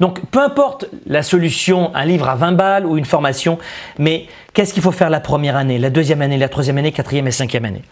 Donc, 0.00 0.20
peu 0.30 0.40
importe 0.40 0.86
la 1.06 1.22
solution, 1.22 1.94
un 1.94 2.04
livre 2.04 2.28
à 2.28 2.34
20 2.34 2.52
balles 2.52 2.86
ou 2.86 2.98
une 2.98 3.04
formation, 3.04 3.58
mais 3.98 4.26
qu'est-ce 4.52 4.74
qu'il 4.74 4.82
faut 4.82 4.92
faire 4.92 5.10
la 5.10 5.20
première 5.20 5.56
année, 5.56 5.78
la 5.78 5.90
deuxième 5.90 6.22
année, 6.22 6.38
la 6.38 6.48
troisième 6.48 6.78
année, 6.78 6.90
quatrième 6.90 7.28
et 7.28 7.30
cinquième 7.30 7.64
année? 7.64 7.82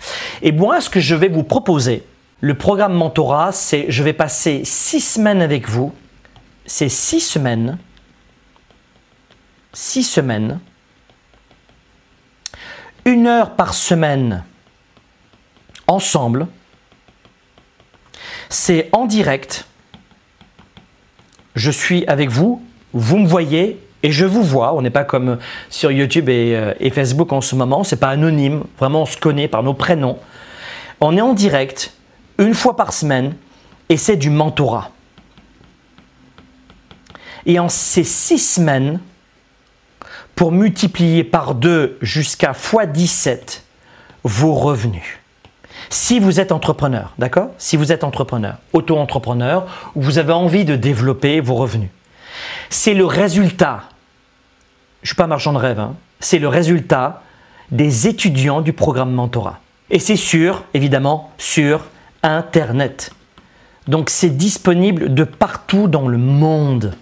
Et 0.42 0.50
moi, 0.50 0.80
ce 0.80 0.90
que 0.90 0.98
je 0.98 1.14
vais 1.14 1.28
vous 1.28 1.44
proposer, 1.44 2.02
le 2.40 2.54
programme 2.54 2.94
Mentorat, 2.94 3.52
c'est 3.52 3.86
je 3.88 4.02
vais 4.02 4.12
passer 4.12 4.62
six 4.64 5.00
semaines 5.00 5.42
avec 5.42 5.68
vous. 5.68 5.92
C'est 6.64 6.88
six 6.88 7.20
semaines, 7.20 7.78
six 9.72 10.04
semaines, 10.04 10.60
une 13.04 13.26
heure 13.26 13.56
par 13.56 13.74
semaine 13.74 14.44
ensemble. 15.86 16.46
C'est 18.48 18.88
en 18.92 19.06
direct. 19.06 19.66
Je 21.56 21.70
suis 21.70 22.06
avec 22.06 22.30
vous, 22.30 22.62
vous 22.92 23.18
me 23.18 23.26
voyez 23.26 23.80
et 24.02 24.12
je 24.12 24.24
vous 24.24 24.42
vois. 24.42 24.74
On 24.74 24.82
n'est 24.82 24.90
pas 24.90 25.04
comme 25.04 25.38
sur 25.68 25.90
YouTube 25.90 26.28
et, 26.28 26.54
euh, 26.56 26.90
Facebook 26.90 27.32
en 27.32 27.40
ce 27.40 27.54
moment. 27.54 27.84
C'est 27.84 28.00
pas 28.00 28.08
anonyme. 28.08 28.64
Vraiment, 28.78 29.02
on 29.02 29.06
se 29.06 29.16
connaît 29.16 29.48
par 29.48 29.62
nos 29.62 29.74
prénoms. 29.74 30.18
On 31.00 31.16
est 31.16 31.20
en 31.20 31.34
direct 31.34 31.92
une 32.40 32.54
fois 32.54 32.74
par 32.74 32.92
semaine 32.92 33.36
et 33.88 33.96
c'est 33.96 34.16
du 34.16 34.30
mentorat. 34.30 34.90
Et 37.46 37.58
en 37.58 37.68
ces 37.68 38.04
six 38.04 38.38
semaines, 38.38 39.00
pour 40.34 40.52
multiplier 40.52 41.22
par 41.22 41.54
deux 41.54 41.98
jusqu'à 42.00 42.52
x17 42.52 43.60
vos 44.24 44.54
revenus. 44.54 45.18
Si 45.90 46.18
vous 46.18 46.40
êtes 46.40 46.52
entrepreneur, 46.52 47.12
d'accord? 47.18 47.48
Si 47.58 47.76
vous 47.76 47.92
êtes 47.92 48.04
entrepreneur, 48.04 48.56
auto-entrepreneur, 48.72 49.66
ou 49.94 50.02
vous 50.02 50.18
avez 50.18 50.32
envie 50.32 50.64
de 50.64 50.76
développer 50.76 51.40
vos 51.40 51.56
revenus, 51.56 51.90
c'est 52.70 52.94
le 52.94 53.04
résultat, 53.04 53.82
je 55.02 55.06
ne 55.06 55.08
suis 55.08 55.16
pas 55.16 55.26
marchand 55.26 55.52
de 55.52 55.58
rêve, 55.58 55.80
hein, 55.80 55.94
c'est 56.20 56.38
le 56.38 56.48
résultat 56.48 57.22
des 57.70 58.08
étudiants 58.08 58.60
du 58.60 58.72
programme 58.72 59.12
Mentorat. 59.12 59.58
Et 59.90 59.98
c'est 59.98 60.16
sûr, 60.16 60.64
évidemment, 60.74 61.30
sur 61.38 61.84
Internet. 62.22 63.12
Donc 63.88 64.10
c'est 64.10 64.30
disponible 64.30 65.14
de 65.14 65.24
partout 65.24 65.88
dans 65.88 66.08
le 66.08 66.18
monde. 66.18 66.94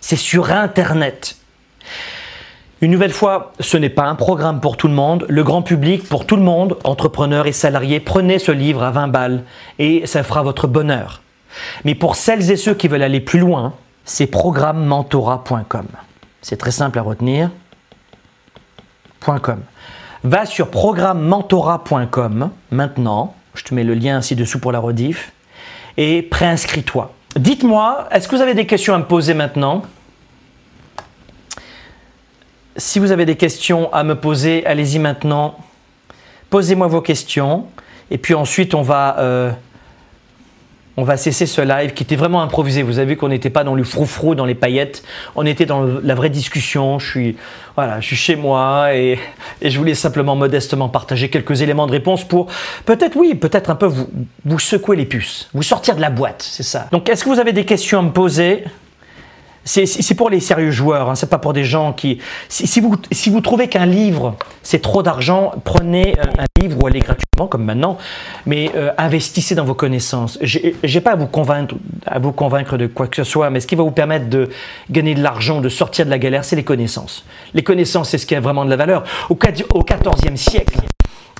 C'est 0.00 0.16
sur 0.16 0.52
Internet. 0.52 1.36
Une 2.80 2.92
nouvelle 2.92 3.12
fois, 3.12 3.52
ce 3.58 3.76
n'est 3.76 3.88
pas 3.88 4.04
un 4.04 4.14
programme 4.14 4.60
pour 4.60 4.76
tout 4.76 4.86
le 4.86 4.94
monde. 4.94 5.26
Le 5.28 5.42
grand 5.42 5.62
public, 5.62 6.08
pour 6.08 6.26
tout 6.26 6.36
le 6.36 6.42
monde, 6.42 6.78
entrepreneurs 6.84 7.46
et 7.48 7.52
salariés, 7.52 7.98
prenez 7.98 8.38
ce 8.38 8.52
livre 8.52 8.84
à 8.84 8.92
20 8.92 9.08
balles 9.08 9.42
et 9.80 10.06
ça 10.06 10.22
fera 10.22 10.42
votre 10.42 10.68
bonheur. 10.68 11.22
Mais 11.84 11.96
pour 11.96 12.14
celles 12.14 12.50
et 12.52 12.56
ceux 12.56 12.74
qui 12.74 12.86
veulent 12.86 13.02
aller 13.02 13.20
plus 13.20 13.40
loin, 13.40 13.74
c'est 14.04 14.28
programmementora.com. 14.28 15.86
C'est 16.40 16.56
très 16.56 16.70
simple 16.70 16.98
à 17.00 17.02
retenir. 17.02 17.50
Va 20.24 20.46
sur 20.46 20.70
programmementora.com 20.70 22.50
maintenant. 22.70 23.34
Je 23.54 23.64
te 23.64 23.74
mets 23.74 23.84
le 23.84 23.94
lien 23.94 24.20
ci-dessous 24.20 24.58
pour 24.58 24.72
la 24.72 24.78
rediff. 24.78 25.32
Et 25.96 26.22
préinscris-toi. 26.22 27.12
Dites-moi, 27.36 28.08
est-ce 28.10 28.28
que 28.28 28.36
vous 28.36 28.42
avez 28.42 28.54
des 28.54 28.66
questions 28.66 28.94
à 28.94 28.98
me 28.98 29.04
poser 29.04 29.34
maintenant? 29.34 29.82
Si 32.76 32.98
vous 32.98 33.10
avez 33.10 33.26
des 33.26 33.36
questions 33.36 33.92
à 33.92 34.04
me 34.04 34.14
poser, 34.14 34.64
allez-y 34.64 34.98
maintenant. 34.98 35.56
Posez-moi 36.50 36.86
vos 36.86 37.00
questions. 37.00 37.66
Et 38.10 38.18
puis 38.18 38.34
ensuite, 38.34 38.74
on 38.74 38.82
va, 38.82 39.18
euh, 39.18 39.50
on 40.98 41.04
va 41.04 41.16
cesser 41.16 41.46
ce 41.46 41.60
live 41.60 41.92
qui 41.92 42.02
était 42.02 42.16
vraiment 42.16 42.42
improvisé. 42.42 42.82
Vous 42.82 42.98
avez 42.98 43.10
vu 43.10 43.16
qu'on 43.16 43.28
n'était 43.28 43.50
pas 43.50 43.62
dans 43.62 43.76
le 43.76 43.84
froufrou, 43.84 44.34
dans 44.34 44.44
les 44.44 44.56
paillettes. 44.56 45.04
On 45.36 45.46
était 45.46 45.64
dans 45.64 45.86
la 46.02 46.14
vraie 46.16 46.28
discussion. 46.28 46.98
Je 46.98 47.06
suis, 47.06 47.36
chez 48.00 48.34
moi 48.34 48.92
et, 48.96 49.16
je 49.62 49.78
voulais 49.78 49.94
simplement 49.94 50.34
modestement 50.34 50.88
partager 50.88 51.30
quelques 51.30 51.62
éléments 51.62 51.86
de 51.86 51.92
réponse 51.92 52.24
pour 52.24 52.48
peut-être, 52.84 53.16
oui, 53.16 53.36
peut-être 53.36 53.70
un 53.70 53.76
peu 53.76 53.88
vous 54.44 54.58
secouer 54.58 54.96
les 54.96 55.06
puces, 55.06 55.48
vous 55.54 55.62
sortir 55.62 55.94
de 55.94 56.00
la 56.00 56.10
boîte, 56.10 56.42
c'est 56.42 56.64
ça. 56.64 56.88
Donc, 56.90 57.08
est-ce 57.08 57.22
que 57.22 57.28
vous 57.28 57.38
avez 57.38 57.52
des 57.52 57.64
questions 57.64 58.00
à 58.00 58.02
me 58.02 58.10
poser? 58.10 58.64
C'est 59.64 60.14
pour 60.14 60.30
les 60.30 60.40
sérieux 60.40 60.70
joueurs, 60.70 61.10
hein, 61.10 61.14
c'est 61.14 61.28
pas 61.28 61.38
pour 61.38 61.52
des 61.52 61.64
gens 61.64 61.92
qui. 61.92 62.18
Si, 62.48 62.80
vous, 62.80 62.96
si 63.12 63.30
vous 63.30 63.40
trouvez 63.40 63.68
qu'un 63.68 63.86
livre 63.86 64.36
c'est 64.62 64.82
trop 64.82 65.02
d'argent, 65.02 65.52
prenez 65.64 66.14
un, 66.20 66.44
livre 66.60 66.82
ou 66.82 66.86
allez 66.86 67.00
gratuitement 67.00 67.46
comme 67.46 67.64
maintenant, 67.64 67.96
mais 68.44 68.70
euh, 68.74 68.90
investissez 68.98 69.54
dans 69.54 69.64
vos 69.64 69.74
connaissances. 69.74 70.38
J'ai 70.42 71.00
pas 71.00 71.12
à 71.12 71.16
vous 71.16 71.26
convaincre, 71.26 71.74
à 72.04 72.18
vous 72.18 72.32
convaincre 72.32 72.76
de 72.76 72.86
quoi 72.86 73.06
que 73.06 73.16
ce 73.16 73.24
soit, 73.24 73.48
mais 73.48 73.60
ce 73.60 73.66
qui 73.66 73.76
va 73.76 73.82
vous 73.82 73.92
permettre 73.92 74.28
de 74.28 74.50
gagner 74.90 75.14
de 75.14 75.22
l'argent, 75.22 75.62
de 75.62 75.70
sortir 75.70 76.04
de 76.04 76.10
la 76.10 76.18
galère, 76.18 76.44
c'est 76.44 76.56
les 76.56 76.64
connaissances. 76.64 77.24
Les 77.54 77.62
connaissances, 77.62 78.10
c'est 78.10 78.18
ce 78.18 78.26
qui 78.26 78.34
a 78.34 78.40
vraiment 78.40 78.64
de 78.64 78.70
la 78.70 78.76
valeur. 78.76 79.04
Au, 79.30 79.38
au 79.74 79.84
XIVe 79.84 80.36
siècle, 80.36 80.80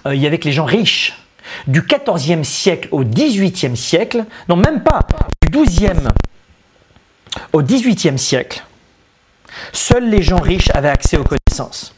euh, 0.06 0.14
il 0.14 0.22
y 0.22 0.26
avait 0.26 0.38
que 0.38 0.46
les 0.46 0.52
gens 0.52 0.64
riches. 0.64 1.14
Du 1.66 1.82
14e 1.82 2.44
siècle 2.44 2.88
au 2.92 3.04
18e 3.04 3.74
siècle, 3.74 4.24
non 4.48 4.56
même 4.56 4.82
pas, 4.82 5.00
du 5.42 5.58
12e 5.58 6.08
au 7.52 7.62
18e 7.62 8.16
siècle, 8.16 8.64
seuls 9.72 10.08
les 10.08 10.22
gens 10.22 10.40
riches 10.40 10.70
avaient 10.74 10.88
accès 10.88 11.16
aux 11.16 11.24
connaissances. 11.24 11.94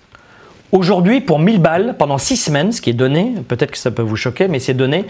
Aujourd'hui, 0.72 1.20
pour 1.20 1.40
1000 1.40 1.60
balles, 1.60 1.96
pendant 1.98 2.16
6 2.16 2.36
semaines, 2.36 2.72
ce 2.72 2.80
qui 2.80 2.90
est 2.90 2.94
donné, 2.94 3.34
peut-être 3.48 3.72
que 3.72 3.78
ça 3.78 3.90
peut 3.90 4.02
vous 4.02 4.14
choquer, 4.14 4.46
mais 4.46 4.60
c'est 4.60 4.74
donné, 4.74 5.04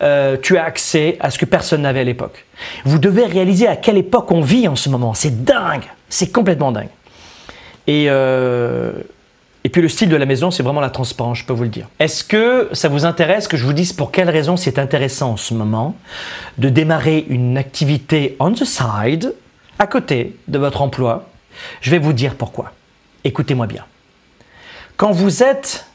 euh, 0.00 0.38
tu 0.40 0.56
as 0.56 0.64
accès 0.64 1.18
à 1.20 1.30
ce 1.30 1.38
que 1.38 1.44
personne 1.44 1.82
n'avait 1.82 2.00
à 2.00 2.04
l'époque. 2.04 2.46
Vous 2.84 2.98
devez 2.98 3.26
réaliser 3.26 3.66
à 3.66 3.76
quelle 3.76 3.98
époque 3.98 4.32
on 4.32 4.40
vit 4.40 4.68
en 4.68 4.76
ce 4.76 4.88
moment. 4.88 5.12
C'est 5.12 5.44
dingue, 5.44 5.84
c'est 6.08 6.32
complètement 6.32 6.72
dingue. 6.72 6.88
Et, 7.86 8.06
euh, 8.08 8.92
et 9.64 9.68
puis 9.68 9.82
le 9.82 9.88
style 9.88 10.08
de 10.08 10.16
la 10.16 10.24
maison, 10.24 10.50
c'est 10.50 10.62
vraiment 10.62 10.80
la 10.80 10.88
transparence, 10.88 11.38
je 11.38 11.44
peux 11.44 11.52
vous 11.52 11.64
le 11.64 11.68
dire. 11.68 11.88
Est-ce 11.98 12.24
que 12.24 12.70
ça 12.72 12.88
vous 12.88 13.04
intéresse 13.04 13.48
que 13.48 13.58
je 13.58 13.66
vous 13.66 13.74
dise 13.74 13.92
pour 13.92 14.12
quelle 14.12 14.30
raison 14.30 14.56
c'est 14.56 14.78
intéressant 14.78 15.32
en 15.32 15.36
ce 15.36 15.52
moment 15.52 15.94
de 16.56 16.70
démarrer 16.70 17.26
une 17.28 17.58
activité 17.58 18.36
on 18.40 18.52
the 18.52 18.64
side, 18.64 19.34
à 19.78 19.86
côté 19.86 20.36
de 20.48 20.58
votre 20.58 20.82
emploi 20.82 21.28
Je 21.80 21.90
vais 21.90 21.98
vous 21.98 22.12
dire 22.12 22.34
pourquoi. 22.34 22.72
Écoutez-moi 23.24 23.66
bien. 23.66 23.84
Quand 24.96 25.12
vous 25.12 25.42
êtes, 25.42 25.86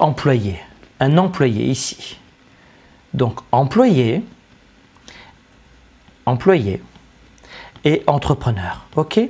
employé, 0.00 0.58
un 1.00 1.18
employé 1.18 1.64
ici, 1.66 2.18
donc 3.14 3.40
employé, 3.52 4.24
employé 6.24 6.82
et 7.84 8.02
entrepreneur, 8.06 8.86
ok? 8.96 9.20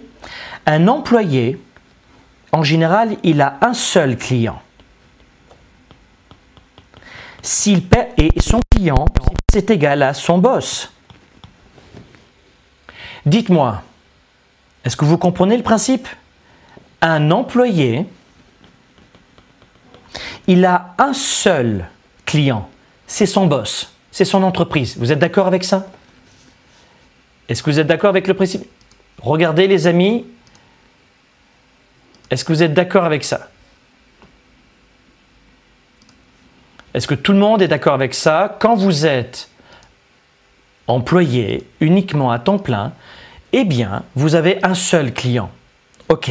Un 0.66 0.88
employé, 0.88 1.60
en 2.52 2.62
général, 2.62 3.16
il 3.22 3.40
a 3.40 3.58
un 3.60 3.74
seul 3.74 4.16
client. 4.16 4.60
S'il 7.42 7.86
paie, 7.86 8.12
et 8.16 8.30
son 8.40 8.60
client, 8.74 9.04
c'est 9.52 9.70
égal 9.70 10.02
à 10.02 10.14
son 10.14 10.38
boss. 10.38 10.92
Dites-moi, 13.26 13.82
est-ce 14.84 14.96
que 14.96 15.04
vous 15.04 15.18
comprenez 15.18 15.56
le 15.56 15.64
principe? 15.64 16.08
Un 17.00 17.32
employé, 17.32 18.06
il 20.46 20.64
a 20.64 20.94
un 20.98 21.12
seul 21.12 21.88
client, 22.24 22.68
c'est 23.06 23.26
son 23.26 23.46
boss, 23.46 23.92
c'est 24.12 24.24
son 24.24 24.44
entreprise. 24.44 24.96
Vous 24.96 25.10
êtes 25.10 25.18
d'accord 25.18 25.48
avec 25.48 25.64
ça? 25.64 25.88
Est-ce 27.48 27.62
que 27.62 27.70
vous 27.70 27.80
êtes 27.80 27.86
d'accord 27.86 28.10
avec 28.10 28.28
le 28.28 28.34
principe? 28.34 28.64
Regardez 29.20 29.66
les 29.66 29.88
amis, 29.88 30.24
est-ce 32.30 32.44
que 32.44 32.52
vous 32.52 32.62
êtes 32.62 32.74
d'accord 32.74 33.04
avec 33.04 33.24
ça? 33.24 33.48
Est-ce 36.94 37.06
que 37.06 37.14
tout 37.14 37.32
le 37.32 37.38
monde 37.38 37.60
est 37.60 37.68
d'accord 37.68 37.94
avec 37.94 38.14
ça? 38.14 38.56
Quand 38.58 38.76
vous 38.76 39.04
êtes 39.04 39.50
employé 40.86 41.68
uniquement 41.80 42.30
à 42.30 42.38
temps 42.38 42.58
plein, 42.58 42.92
eh 43.58 43.64
bien, 43.64 44.04
vous 44.14 44.34
avez 44.34 44.62
un 44.62 44.74
seul 44.74 45.14
client. 45.14 45.50
Ok. 46.10 46.30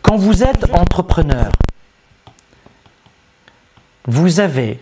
Quand 0.00 0.16
vous 0.16 0.42
êtes 0.42 0.74
entrepreneur, 0.74 1.52
vous 4.06 4.40
avez 4.40 4.80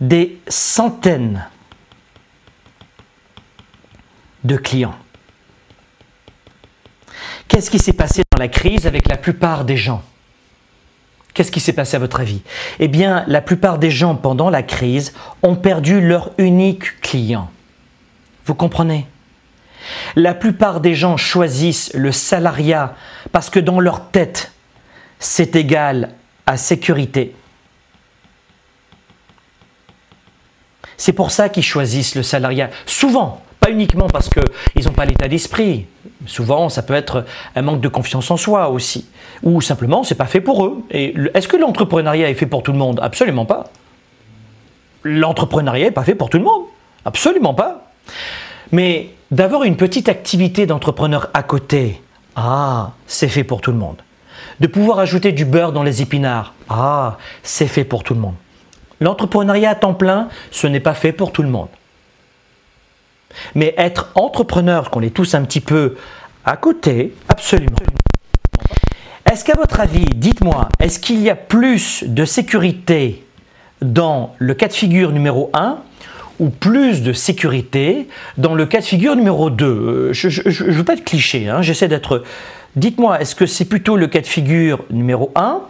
des 0.00 0.38
centaines 0.46 1.44
de 4.44 4.56
clients. 4.56 4.94
Qu'est-ce 7.48 7.72
qui 7.72 7.80
s'est 7.80 7.92
passé 7.92 8.22
dans 8.30 8.38
la 8.38 8.46
crise 8.46 8.86
avec 8.86 9.08
la 9.08 9.16
plupart 9.16 9.64
des 9.64 9.76
gens? 9.76 10.04
Qu'est-ce 11.34 11.50
qui 11.50 11.58
s'est 11.58 11.72
passé 11.72 11.96
à 11.96 11.98
votre 11.98 12.20
avis? 12.20 12.42
Eh 12.78 12.86
bien, 12.86 13.24
la 13.26 13.40
plupart 13.40 13.78
des 13.78 13.90
gens 13.90 14.14
pendant 14.14 14.48
la 14.48 14.62
crise 14.62 15.12
ont 15.42 15.56
perdu 15.56 16.00
leur 16.00 16.30
unique 16.38 17.00
client. 17.00 17.50
Vous 18.46 18.54
comprenez? 18.54 19.08
La 20.16 20.34
plupart 20.34 20.80
des 20.80 20.94
gens 20.94 21.16
choisissent 21.16 21.92
le 21.94 22.12
salariat 22.12 22.94
parce 23.32 23.50
que 23.50 23.60
dans 23.60 23.80
leur 23.80 24.10
tête, 24.10 24.52
c'est 25.18 25.56
égal 25.56 26.10
à 26.46 26.56
sécurité. 26.56 27.34
C'est 30.96 31.12
pour 31.12 31.30
ça 31.30 31.48
qu'ils 31.48 31.62
choisissent 31.62 32.14
le 32.16 32.22
salariat. 32.22 32.70
Souvent, 32.84 33.40
pas 33.60 33.70
uniquement 33.70 34.08
parce 34.08 34.28
qu'ils 34.28 34.84
n'ont 34.84 34.92
pas 34.92 35.04
l'état 35.04 35.28
d'esprit. 35.28 35.86
Souvent, 36.26 36.68
ça 36.68 36.82
peut 36.82 36.94
être 36.94 37.24
un 37.54 37.62
manque 37.62 37.80
de 37.80 37.88
confiance 37.88 38.30
en 38.30 38.36
soi 38.36 38.68
aussi. 38.70 39.08
Ou 39.42 39.60
simplement, 39.60 40.02
c'est 40.02 40.16
pas 40.16 40.26
fait 40.26 40.40
pour 40.40 40.64
eux. 40.66 40.82
Est-ce 40.90 41.46
que 41.46 41.56
l'entrepreneuriat 41.56 42.28
est 42.30 42.34
fait 42.34 42.46
pour 42.46 42.62
tout 42.62 42.72
le 42.72 42.78
monde? 42.78 42.98
Absolument 43.02 43.46
pas. 43.46 43.70
L'entrepreneuriat 45.04 45.86
n'est 45.86 45.90
pas 45.92 46.04
fait 46.04 46.16
pour 46.16 46.30
tout 46.30 46.38
le 46.38 46.44
monde. 46.44 46.64
Absolument 47.04 47.54
pas. 47.54 47.92
Mais 48.72 49.10
d'avoir 49.30 49.64
une 49.64 49.76
petite 49.76 50.08
activité 50.08 50.66
d'entrepreneur 50.66 51.28
à 51.34 51.42
côté, 51.42 52.02
ah, 52.36 52.92
c'est 53.06 53.28
fait 53.28 53.44
pour 53.44 53.60
tout 53.60 53.72
le 53.72 53.78
monde. 53.78 54.02
De 54.60 54.66
pouvoir 54.66 54.98
ajouter 54.98 55.32
du 55.32 55.44
beurre 55.44 55.72
dans 55.72 55.82
les 55.82 56.02
épinards, 56.02 56.54
ah, 56.68 57.18
c'est 57.42 57.66
fait 57.66 57.84
pour 57.84 58.04
tout 58.04 58.14
le 58.14 58.20
monde. 58.20 58.34
L'entrepreneuriat 59.00 59.70
à 59.70 59.74
temps 59.74 59.94
plein, 59.94 60.28
ce 60.50 60.66
n'est 60.66 60.80
pas 60.80 60.94
fait 60.94 61.12
pour 61.12 61.32
tout 61.32 61.42
le 61.42 61.48
monde. 61.48 61.68
Mais 63.54 63.74
être 63.76 64.10
entrepreneur, 64.14 64.90
qu'on 64.90 65.02
est 65.02 65.14
tous 65.14 65.34
un 65.34 65.44
petit 65.44 65.60
peu 65.60 65.96
à 66.44 66.56
côté, 66.56 67.14
absolument. 67.28 67.76
Est-ce 69.30 69.44
qu'à 69.44 69.54
votre 69.54 69.80
avis, 69.80 70.06
dites-moi, 70.14 70.68
est-ce 70.80 70.98
qu'il 70.98 71.20
y 71.20 71.28
a 71.28 71.36
plus 71.36 72.02
de 72.04 72.24
sécurité 72.24 73.26
dans 73.82 74.34
le 74.38 74.54
cas 74.54 74.68
de 74.68 74.72
figure 74.72 75.12
numéro 75.12 75.50
1 75.52 75.78
ou 76.38 76.50
plus 76.50 77.02
de 77.02 77.12
sécurité 77.12 78.08
dans 78.36 78.54
le 78.54 78.66
cas 78.66 78.80
de 78.80 78.84
figure 78.84 79.16
numéro 79.16 79.50
2 79.50 79.66
euh, 79.66 80.12
Je 80.12 80.64
ne 80.64 80.72
veux 80.72 80.84
pas 80.84 80.94
être 80.94 81.04
cliché, 81.04 81.48
hein, 81.48 81.62
j'essaie 81.62 81.88
d'être... 81.88 82.22
Dites-moi, 82.76 83.20
est-ce 83.20 83.34
que 83.34 83.46
c'est 83.46 83.64
plutôt 83.64 83.96
le 83.96 84.06
cas 84.06 84.20
de 84.20 84.26
figure 84.26 84.84
numéro 84.90 85.32
1 85.34 85.60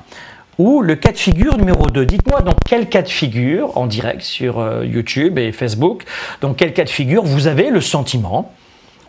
ou 0.59 0.83
le 0.83 0.97
cas 0.97 1.13
de 1.13 1.17
figure 1.17 1.57
numéro 1.57 1.87
2 1.87 2.05
Dites-moi 2.05 2.43
dans 2.43 2.57
quel 2.67 2.89
cas 2.89 3.03
de 3.03 3.09
figure, 3.09 3.77
en 3.79 3.87
direct 3.87 4.23
sur 4.23 4.59
euh, 4.59 4.85
YouTube 4.85 5.39
et 5.39 5.53
Facebook, 5.53 6.05
dans 6.41 6.53
quel 6.53 6.73
cas 6.73 6.85
de 6.85 6.91
figure 6.91 7.23
vous 7.23 7.47
avez 7.47 7.71
le 7.71 7.81
sentiment? 7.81 8.53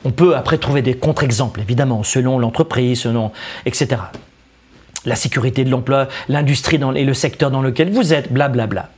On 0.06 0.12
peut 0.12 0.36
après 0.36 0.58
trouver 0.58 0.82
des 0.82 0.94
contre-exemples, 0.94 1.60
évidemment, 1.60 2.04
selon 2.04 2.40
l'entreprise, 2.40 3.02
selon, 3.02 3.32
etc. 3.66 3.98
La 5.06 5.16
sécurité 5.16 5.64
de 5.64 5.70
l'emploi, 5.70 6.08
l'industrie 6.28 6.80
et 6.96 7.06
le 7.06 7.14
secteur 7.14 7.52
dans 7.52 7.62
lequel 7.62 7.90
vous 7.90 8.14
êtes, 8.14 8.32
blablabla. 8.32 8.90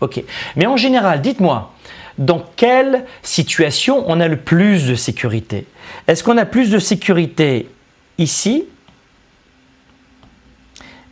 Mais 0.55 0.65
en 0.65 0.77
général, 0.77 1.21
dites-moi, 1.21 1.73
dans 2.17 2.43
quelle 2.55 3.05
situation 3.23 4.03
on 4.07 4.19
a 4.19 4.27
le 4.27 4.37
plus 4.37 4.87
de 4.87 4.95
sécurité? 4.95 5.67
Est-ce 6.07 6.23
qu'on 6.23 6.37
a 6.37 6.45
plus 6.45 6.69
de 6.71 6.79
sécurité 6.79 7.69
ici? 8.17 8.65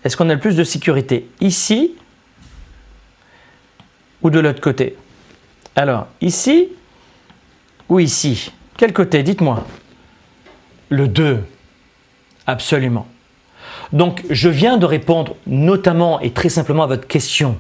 Est-ce 0.04 0.17
qu'on 0.17 0.30
a 0.30 0.34
le 0.34 0.39
plus 0.39 0.56
de 0.56 0.63
sécurité 0.63 1.30
ici 1.39 1.91
ou 4.21 4.30
de 4.30 4.39
l'autre 4.39 4.62
côté? 4.62 4.95
Alors, 5.75 6.08
ici 6.21 6.69
ou 7.88 7.99
ici? 7.99 8.52
Quel 8.78 8.91
côté? 8.91 9.23
Dites-moi. 9.23 9.65
Le 10.89 11.08
2. 11.08 11.43
Absolument. 12.47 13.08
Donc, 13.93 14.23
je 14.30 14.49
viens 14.49 14.78
de 14.78 14.86
répondre 14.86 15.36
notamment 15.47 16.19
et 16.19 16.32
très 16.32 16.49
simplement 16.49 16.84
à 16.84 16.88
votre 16.88 17.08
question. 17.08 17.58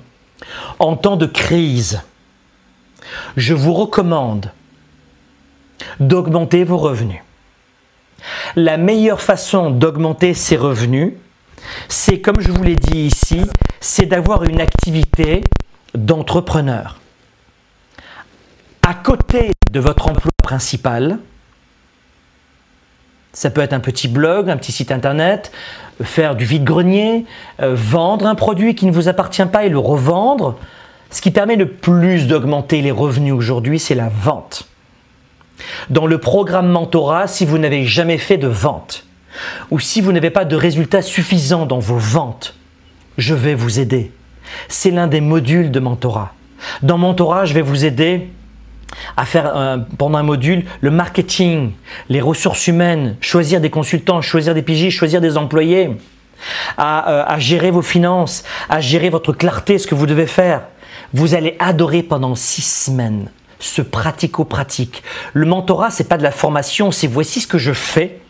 En 0.77 0.95
temps 0.95 1.17
de 1.17 1.25
crise, 1.25 2.01
je 3.35 3.53
vous 3.53 3.73
recommande 3.73 4.51
d'augmenter 5.99 6.63
vos 6.63 6.77
revenus. 6.77 7.21
La 8.55 8.77
meilleure 8.77 9.21
façon 9.21 9.69
d'augmenter 9.69 10.33
ses 10.33 10.57
revenus, 10.57 11.13
c'est 11.87 12.19
comme 12.19 12.39
je 12.39 12.51
vous 12.51 12.63
l'ai 12.63 12.75
dit 12.75 12.99
ici, 12.99 13.41
c'est 13.79 14.05
d'avoir 14.05 14.43
une 14.43 14.61
activité 14.61 15.43
d'entrepreneur. 15.93 16.99
À 18.87 18.93
côté 18.93 19.51
de 19.71 19.79
votre 19.79 20.07
emploi 20.07 20.31
principal, 20.43 21.19
ça 23.33 23.49
peut 23.49 23.61
être 23.61 23.73
un 23.73 23.79
petit 23.79 24.07
blog, 24.07 24.49
un 24.49 24.57
petit 24.57 24.71
site 24.71 24.91
internet, 24.91 25.51
faire 26.03 26.35
du 26.35 26.45
vide-grenier, 26.45 27.25
euh, 27.61 27.75
vendre 27.75 28.25
un 28.25 28.35
produit 28.35 28.75
qui 28.75 28.85
ne 28.85 28.91
vous 28.91 29.07
appartient 29.07 29.45
pas 29.45 29.65
et 29.65 29.69
le 29.69 29.77
revendre, 29.77 30.57
ce 31.11 31.21
qui 31.21 31.31
permet 31.31 31.55
le 31.55 31.67
plus 31.67 32.27
d'augmenter 32.27 32.81
les 32.81 32.91
revenus 32.91 33.33
aujourd'hui, 33.33 33.79
c'est 33.79 33.95
la 33.95 34.09
vente. 34.09 34.67
Dans 35.89 36.07
le 36.07 36.19
programme 36.19 36.69
Mentorat, 36.69 37.27
si 37.27 37.45
vous 37.45 37.57
n'avez 37.57 37.85
jamais 37.85 38.17
fait 38.17 38.37
de 38.37 38.47
vente, 38.47 39.05
ou 39.71 39.79
si 39.79 40.01
vous 40.01 40.11
n'avez 40.11 40.29
pas 40.29 40.45
de 40.45 40.55
résultats 40.55 41.01
suffisants 41.01 41.65
dans 41.65 41.79
vos 41.79 41.97
ventes, 41.97 42.55
je 43.17 43.33
vais 43.33 43.55
vous 43.55 43.79
aider. 43.79 44.11
C'est 44.67 44.91
l'un 44.91 45.07
des 45.07 45.21
modules 45.21 45.71
de 45.71 45.79
Mentorat. 45.79 46.33
Dans 46.81 46.97
Mentorat, 46.97 47.45
je 47.45 47.53
vais 47.53 47.61
vous 47.61 47.85
aider 47.85 48.29
à 49.17 49.25
faire 49.25 49.55
euh, 49.55 49.77
pendant 49.97 50.17
un 50.17 50.23
module 50.23 50.65
le 50.81 50.91
marketing, 50.91 51.71
les 52.09 52.21
ressources 52.21 52.67
humaines, 52.67 53.15
choisir 53.21 53.61
des 53.61 53.69
consultants, 53.69 54.21
choisir 54.21 54.53
des 54.53 54.61
pigistes, 54.61 54.97
choisir 54.97 55.21
des 55.21 55.37
employés. 55.37 55.97
à, 56.77 57.09
euh, 57.09 57.23
à 57.27 57.37
gérer 57.37 57.69
vos 57.69 57.81
finances, 57.81 58.43
à 58.69 58.79
gérer 58.79 59.09
votre 59.09 59.33
clarté, 59.33 59.77
ce 59.77 59.87
que 59.87 59.95
vous 59.95 60.05
devez 60.05 60.25
faire. 60.25 60.61
Vous 61.13 61.33
allez 61.33 61.57
adorer 61.59 62.01
pendant 62.01 62.33
six 62.33 62.61
semaines 62.61 63.29
ce 63.59 63.81
pratico-pratique. 63.81 65.03
Le 65.33 65.45
mentorat, 65.45 65.91
c'est 65.91 66.07
pas 66.07 66.17
de 66.17 66.23
la 66.23 66.31
formation, 66.31 66.91
c'est 66.91 67.07
voici 67.07 67.41
ce 67.41 67.47
que 67.47 67.57
je 67.57 67.73
fais 67.73 68.21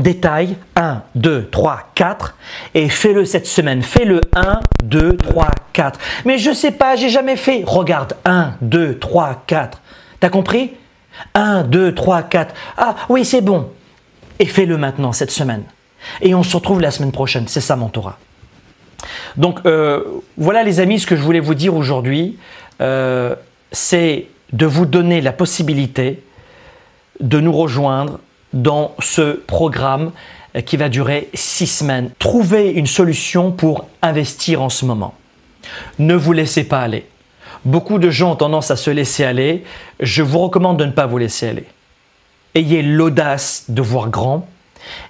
détail 0.00 0.56
1, 0.76 1.02
2, 1.14 1.48
3, 1.50 1.90
4 1.94 2.36
et 2.74 2.88
fais-le 2.88 3.24
cette 3.24 3.46
semaine. 3.46 3.82
Fais-le 3.82 4.20
1, 4.34 4.60
2, 4.84 5.16
3, 5.16 5.50
4. 5.72 5.98
Mais 6.24 6.38
je 6.38 6.52
sais 6.52 6.70
pas, 6.70 6.96
j'ai 6.96 7.08
jamais 7.08 7.36
fait. 7.36 7.62
Regarde 7.66 8.14
1, 8.24 8.54
2, 8.62 8.98
3, 8.98 9.42
4. 9.46 9.80
T'as 10.20 10.28
compris? 10.28 10.72
1, 11.34 11.64
2, 11.64 11.94
3, 11.94 12.22
4. 12.22 12.54
Ah 12.76 12.96
oui, 13.08 13.24
c'est 13.24 13.40
bon. 13.40 13.70
Et 14.38 14.46
fais-le 14.46 14.76
maintenant 14.76 15.12
cette 15.12 15.30
semaine. 15.30 15.64
Et 16.20 16.34
on 16.34 16.42
se 16.42 16.56
retrouve 16.56 16.80
la 16.80 16.90
semaine 16.90 17.12
prochaine. 17.12 17.46
C'est 17.48 17.60
ça, 17.60 17.76
mentorat. 17.76 18.18
Donc 19.36 19.60
euh, 19.66 20.04
voilà 20.36 20.62
les 20.62 20.80
amis, 20.80 21.00
ce 21.00 21.06
que 21.06 21.16
je 21.16 21.22
voulais 21.22 21.40
vous 21.40 21.54
dire 21.54 21.74
aujourd'hui, 21.74 22.38
euh, 22.80 23.34
c'est 23.72 24.26
de 24.52 24.66
vous 24.66 24.86
donner 24.86 25.20
la 25.20 25.32
possibilité 25.32 26.22
de 27.20 27.40
nous 27.40 27.52
rejoindre 27.52 28.20
dans 28.52 28.94
ce 29.00 29.32
programme 29.46 30.12
qui 30.66 30.76
va 30.76 30.88
durer 30.88 31.30
six 31.34 31.66
semaines. 31.66 32.10
Trouvez 32.18 32.70
une 32.70 32.86
solution 32.86 33.52
pour 33.52 33.86
investir 34.02 34.62
en 34.62 34.68
ce 34.68 34.84
moment. 34.84 35.14
Ne 35.98 36.14
vous 36.14 36.32
laissez 36.32 36.64
pas 36.64 36.80
aller. 36.80 37.06
Beaucoup 37.64 37.98
de 37.98 38.10
gens 38.10 38.32
ont 38.32 38.36
tendance 38.36 38.70
à 38.70 38.76
se 38.76 38.90
laisser 38.90 39.24
aller. 39.24 39.64
Je 40.00 40.22
vous 40.22 40.40
recommande 40.40 40.78
de 40.78 40.84
ne 40.84 40.90
pas 40.90 41.06
vous 41.06 41.18
laisser 41.18 41.48
aller. 41.48 41.66
Ayez 42.54 42.82
l'audace 42.82 43.64
de 43.68 43.80
voir 43.80 44.10
grand, 44.10 44.46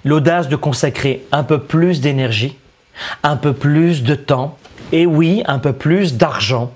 l'audace 0.05 0.47
de 0.47 0.55
consacrer 0.55 1.23
un 1.31 1.43
peu 1.43 1.59
plus 1.59 1.99
d'énergie, 1.99 2.55
un 3.23 3.35
peu 3.35 3.53
plus 3.53 4.03
de 4.03 4.15
temps 4.15 4.57
et 4.91 5.05
oui, 5.05 5.43
un 5.47 5.59
peu 5.59 5.73
plus 5.73 6.15
d'argent 6.15 6.71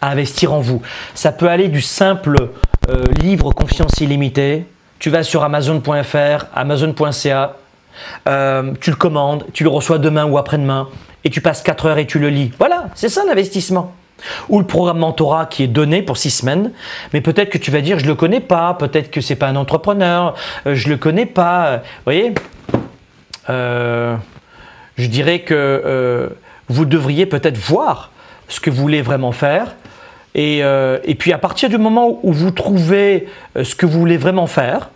à 0.00 0.10
investir 0.10 0.52
en 0.52 0.60
vous. 0.60 0.80
Ça 1.14 1.30
peut 1.30 1.48
aller 1.48 1.68
du 1.68 1.82
simple 1.82 2.48
euh, 2.88 3.04
livre 3.20 3.52
Confiance 3.52 4.00
illimitée. 4.00 4.64
Tu 5.00 5.08
vas 5.08 5.22
sur 5.22 5.42
amazon.fr, 5.42 6.44
amazon.ca, 6.54 7.56
euh, 8.28 8.72
tu 8.82 8.90
le 8.90 8.96
commandes, 8.96 9.46
tu 9.54 9.64
le 9.64 9.70
reçois 9.70 9.96
demain 9.96 10.26
ou 10.26 10.36
après-demain 10.36 10.88
et 11.24 11.30
tu 11.30 11.40
passes 11.40 11.62
4 11.62 11.86
heures 11.86 11.98
et 11.98 12.06
tu 12.06 12.18
le 12.18 12.28
lis. 12.28 12.52
Voilà, 12.58 12.90
c'est 12.94 13.08
ça 13.08 13.24
l'investissement. 13.26 13.94
Ou 14.50 14.58
le 14.58 14.66
programme 14.66 14.98
mentorat 14.98 15.46
qui 15.46 15.62
est 15.62 15.68
donné 15.68 16.02
pour 16.02 16.18
6 16.18 16.30
semaines, 16.30 16.72
mais 17.14 17.22
peut-être 17.22 17.48
que 17.48 17.56
tu 17.56 17.70
vas 17.70 17.80
dire 17.80 17.98
je 17.98 18.04
le 18.04 18.14
connais 18.14 18.40
pas, 18.40 18.74
peut-être 18.74 19.10
que 19.10 19.22
c'est 19.22 19.36
pas 19.36 19.48
un 19.48 19.56
entrepreneur, 19.56 20.34
euh, 20.66 20.74
je 20.74 20.90
le 20.90 20.98
connais 20.98 21.24
pas. 21.24 21.78
Vous 21.78 21.82
voyez? 22.04 22.34
Je 23.48 25.06
dirais 25.06 25.40
que 25.40 26.30
vous 26.68 26.84
devriez 26.84 27.24
peut-être 27.24 27.56
voir 27.56 28.10
ce 28.48 28.60
que 28.60 28.68
vous 28.68 28.82
voulez 28.82 29.00
vraiment 29.00 29.32
faire 29.32 29.74
euh, 30.36 30.98
et, 31.04 31.14
puis 31.14 31.32
à 31.32 31.38
partir 31.38 31.68
du 31.68 31.78
moment 31.78 32.20
où 32.22 32.32
vous 32.32 32.50
trouvez 32.50 33.26
euh, 33.56 33.64
ce 33.64 33.74
que 33.74 33.86
vous 33.86 33.98
voulez 33.98 34.16
vraiment 34.16 34.46
faire, 34.46 34.90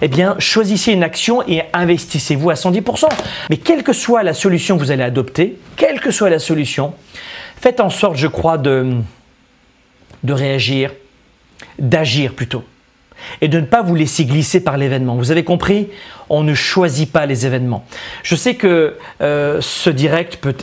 eh 0.00 0.08
bien, 0.08 0.36
choisissez 0.38 0.92
une 0.92 1.02
action 1.02 1.46
et 1.46 1.62
investissez-vous 1.72 2.50
à 2.50 2.54
110%. 2.54 3.08
Mais 3.50 3.56
quelle 3.56 3.82
que 3.82 3.92
soit 3.92 4.22
la 4.22 4.34
solution 4.34 4.76
que 4.76 4.82
vous 4.82 4.90
allez 4.90 5.02
adopter, 5.02 5.58
quelle 5.76 6.00
que 6.00 6.10
soit 6.10 6.30
la 6.30 6.38
solution, 6.38 6.94
faites 7.60 7.80
en 7.80 7.90
sorte, 7.90 8.16
je 8.16 8.26
crois, 8.26 8.58
de, 8.58 8.94
de 10.22 10.32
réagir, 10.32 10.92
d'agir 11.78 12.32
plutôt 12.32 12.64
et 13.40 13.48
de 13.48 13.60
ne 13.60 13.66
pas 13.66 13.82
vous 13.82 13.94
laisser 13.94 14.24
glisser 14.24 14.60
par 14.60 14.76
l'événement. 14.76 15.16
Vous 15.16 15.30
avez 15.30 15.44
compris? 15.44 15.88
On 16.28 16.42
ne 16.42 16.54
choisit 16.54 17.10
pas 17.10 17.24
les 17.24 17.46
événements. 17.46 17.84
Je 18.24 18.34
sais 18.34 18.54
que 18.54 18.96
euh, 19.20 19.58
ce 19.60 19.90
direct 19.90 20.38
peut, 20.38 20.56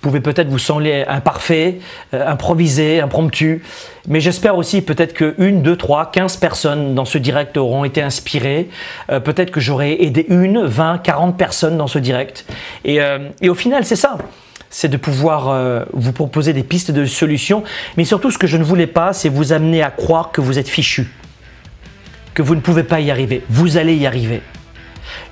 pouvait 0.00 0.20
peut-être 0.20 0.48
vous 0.48 0.58
sembler 0.58 1.04
imparfait, 1.06 1.78
euh, 2.14 2.26
improvisé, 2.26 3.00
impromptu, 3.00 3.62
mais 4.08 4.20
j'espère 4.20 4.56
aussi 4.56 4.82
peut-être 4.82 5.14
que 5.14 5.36
une, 5.38 5.62
deux, 5.62 5.76
trois, 5.76 6.10
quinze 6.10 6.36
personnes 6.36 6.96
dans 6.96 7.04
ce 7.04 7.18
direct 7.18 7.56
auront 7.56 7.84
été 7.84 8.02
inspirées. 8.02 8.70
Euh, 9.10 9.20
peut-être 9.20 9.52
que 9.52 9.60
j'aurai 9.60 10.02
aidé 10.02 10.26
une, 10.28 10.64
vingt, 10.64 10.98
quarante 10.98 11.38
personnes 11.38 11.78
dans 11.78 11.86
ce 11.86 12.00
direct. 12.00 12.44
Et, 12.84 12.98
et 13.40 13.48
au 13.48 13.54
final, 13.54 13.84
c'est 13.84 13.96
ça 13.96 14.18
c'est 14.70 14.88
de 14.88 14.98
pouvoir 14.98 15.86
vous 15.94 16.12
proposer 16.12 16.52
des 16.52 16.62
pistes 16.62 16.90
de 16.90 17.06
solutions. 17.06 17.64
Mais 17.96 18.04
surtout, 18.04 18.30
ce 18.30 18.36
que 18.36 18.46
je 18.46 18.58
ne 18.58 18.64
voulais 18.64 18.86
pas, 18.86 19.14
c'est 19.14 19.30
vous 19.30 19.54
amener 19.54 19.82
à 19.82 19.90
croire 19.90 20.30
que 20.30 20.42
vous 20.42 20.58
êtes 20.58 20.68
fichu 20.68 21.08
vous 22.42 22.54
ne 22.54 22.60
pouvez 22.60 22.82
pas 22.82 23.00
y 23.00 23.10
arriver. 23.10 23.44
Vous 23.48 23.76
allez 23.76 23.94
y 23.94 24.06
arriver. 24.06 24.42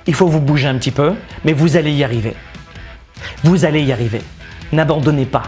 Il 0.05 0.13
faut 0.13 0.27
vous 0.27 0.39
bouger 0.39 0.67
un 0.67 0.77
petit 0.77 0.91
peu, 0.91 1.13
mais 1.43 1.53
vous 1.53 1.77
allez 1.77 1.91
y 1.91 2.03
arriver. 2.03 2.33
Vous 3.43 3.65
allez 3.65 3.81
y 3.81 3.91
arriver. 3.91 4.21
N'abandonnez 4.71 5.25
pas. 5.25 5.43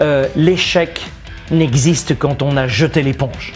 Euh, 0.00 0.26
l'échec 0.36 1.00
n'existe 1.50 2.18
quand 2.18 2.42
on 2.42 2.56
a 2.56 2.66
jeté 2.66 3.02
l'éponge. 3.02 3.52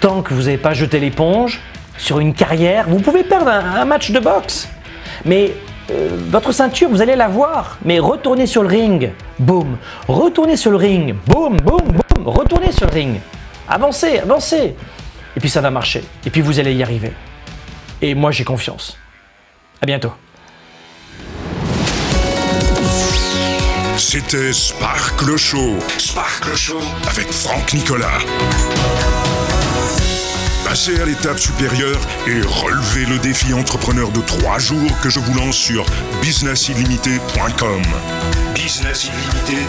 Tant 0.00 0.22
que 0.22 0.34
vous 0.34 0.42
n'avez 0.42 0.58
pas 0.58 0.74
jeté 0.74 1.00
l'éponge 1.00 1.60
sur 1.96 2.18
une 2.18 2.34
carrière, 2.34 2.86
vous 2.88 2.98
pouvez 2.98 3.22
perdre 3.22 3.48
un, 3.48 3.84
match 3.84 4.10
de 4.10 4.20
boxe. 4.20 4.68
Mais 5.24 5.52
euh, 5.90 6.10
votre 6.28 6.52
ceinture, 6.52 6.88
vous 6.90 7.00
allez 7.00 7.16
la 7.16 7.28
voir. 7.28 7.78
Mais 7.84 7.98
retournez 7.98 8.46
sur 8.46 8.62
le 8.62 8.68
ring. 8.68 9.10
Boum. 9.38 9.76
Retournez 10.08 10.56
sur 10.56 10.70
le 10.70 10.76
ring. 10.76 11.14
Boum, 11.26 11.56
boum, 11.58 11.80
boum. 11.82 12.28
Retournez 12.28 12.72
sur 12.72 12.86
le 12.86 12.92
ring. 12.92 13.20
Avancez, 13.68 14.18
avancez. 14.18 14.74
Et 15.36 15.40
puis 15.40 15.50
ça 15.50 15.60
va 15.60 15.70
marcher. 15.70 16.04
Et 16.24 16.30
puis 16.30 16.40
vous 16.40 16.58
allez 16.58 16.74
y 16.74 16.82
arriver. 16.82 17.12
Et 18.02 18.14
moi 18.14 18.30
j'ai 18.30 18.44
confiance. 18.44 18.96
À 19.80 19.86
bientôt. 19.86 20.12
C'était 23.96 24.52
Sparkle 24.52 25.36
Show. 25.36 25.78
Sparkle 25.98 26.56
Show 26.56 26.80
avec 27.08 27.26
Franck 27.30 27.72
Nicolas. 27.72 28.18
Passez 30.64 31.00
à 31.00 31.04
l'étape 31.04 31.38
supérieure 31.38 32.00
et 32.26 32.40
relevez 32.40 33.06
le 33.06 33.18
défi 33.18 33.52
entrepreneur 33.54 34.10
de 34.10 34.20
trois 34.20 34.58
jours 34.58 34.90
que 35.02 35.10
je 35.10 35.20
vous 35.20 35.34
lance 35.34 35.56
sur 35.56 35.84
businessillimité.com. 36.22 37.82
Business 38.54 39.04
Illimité 39.04 39.62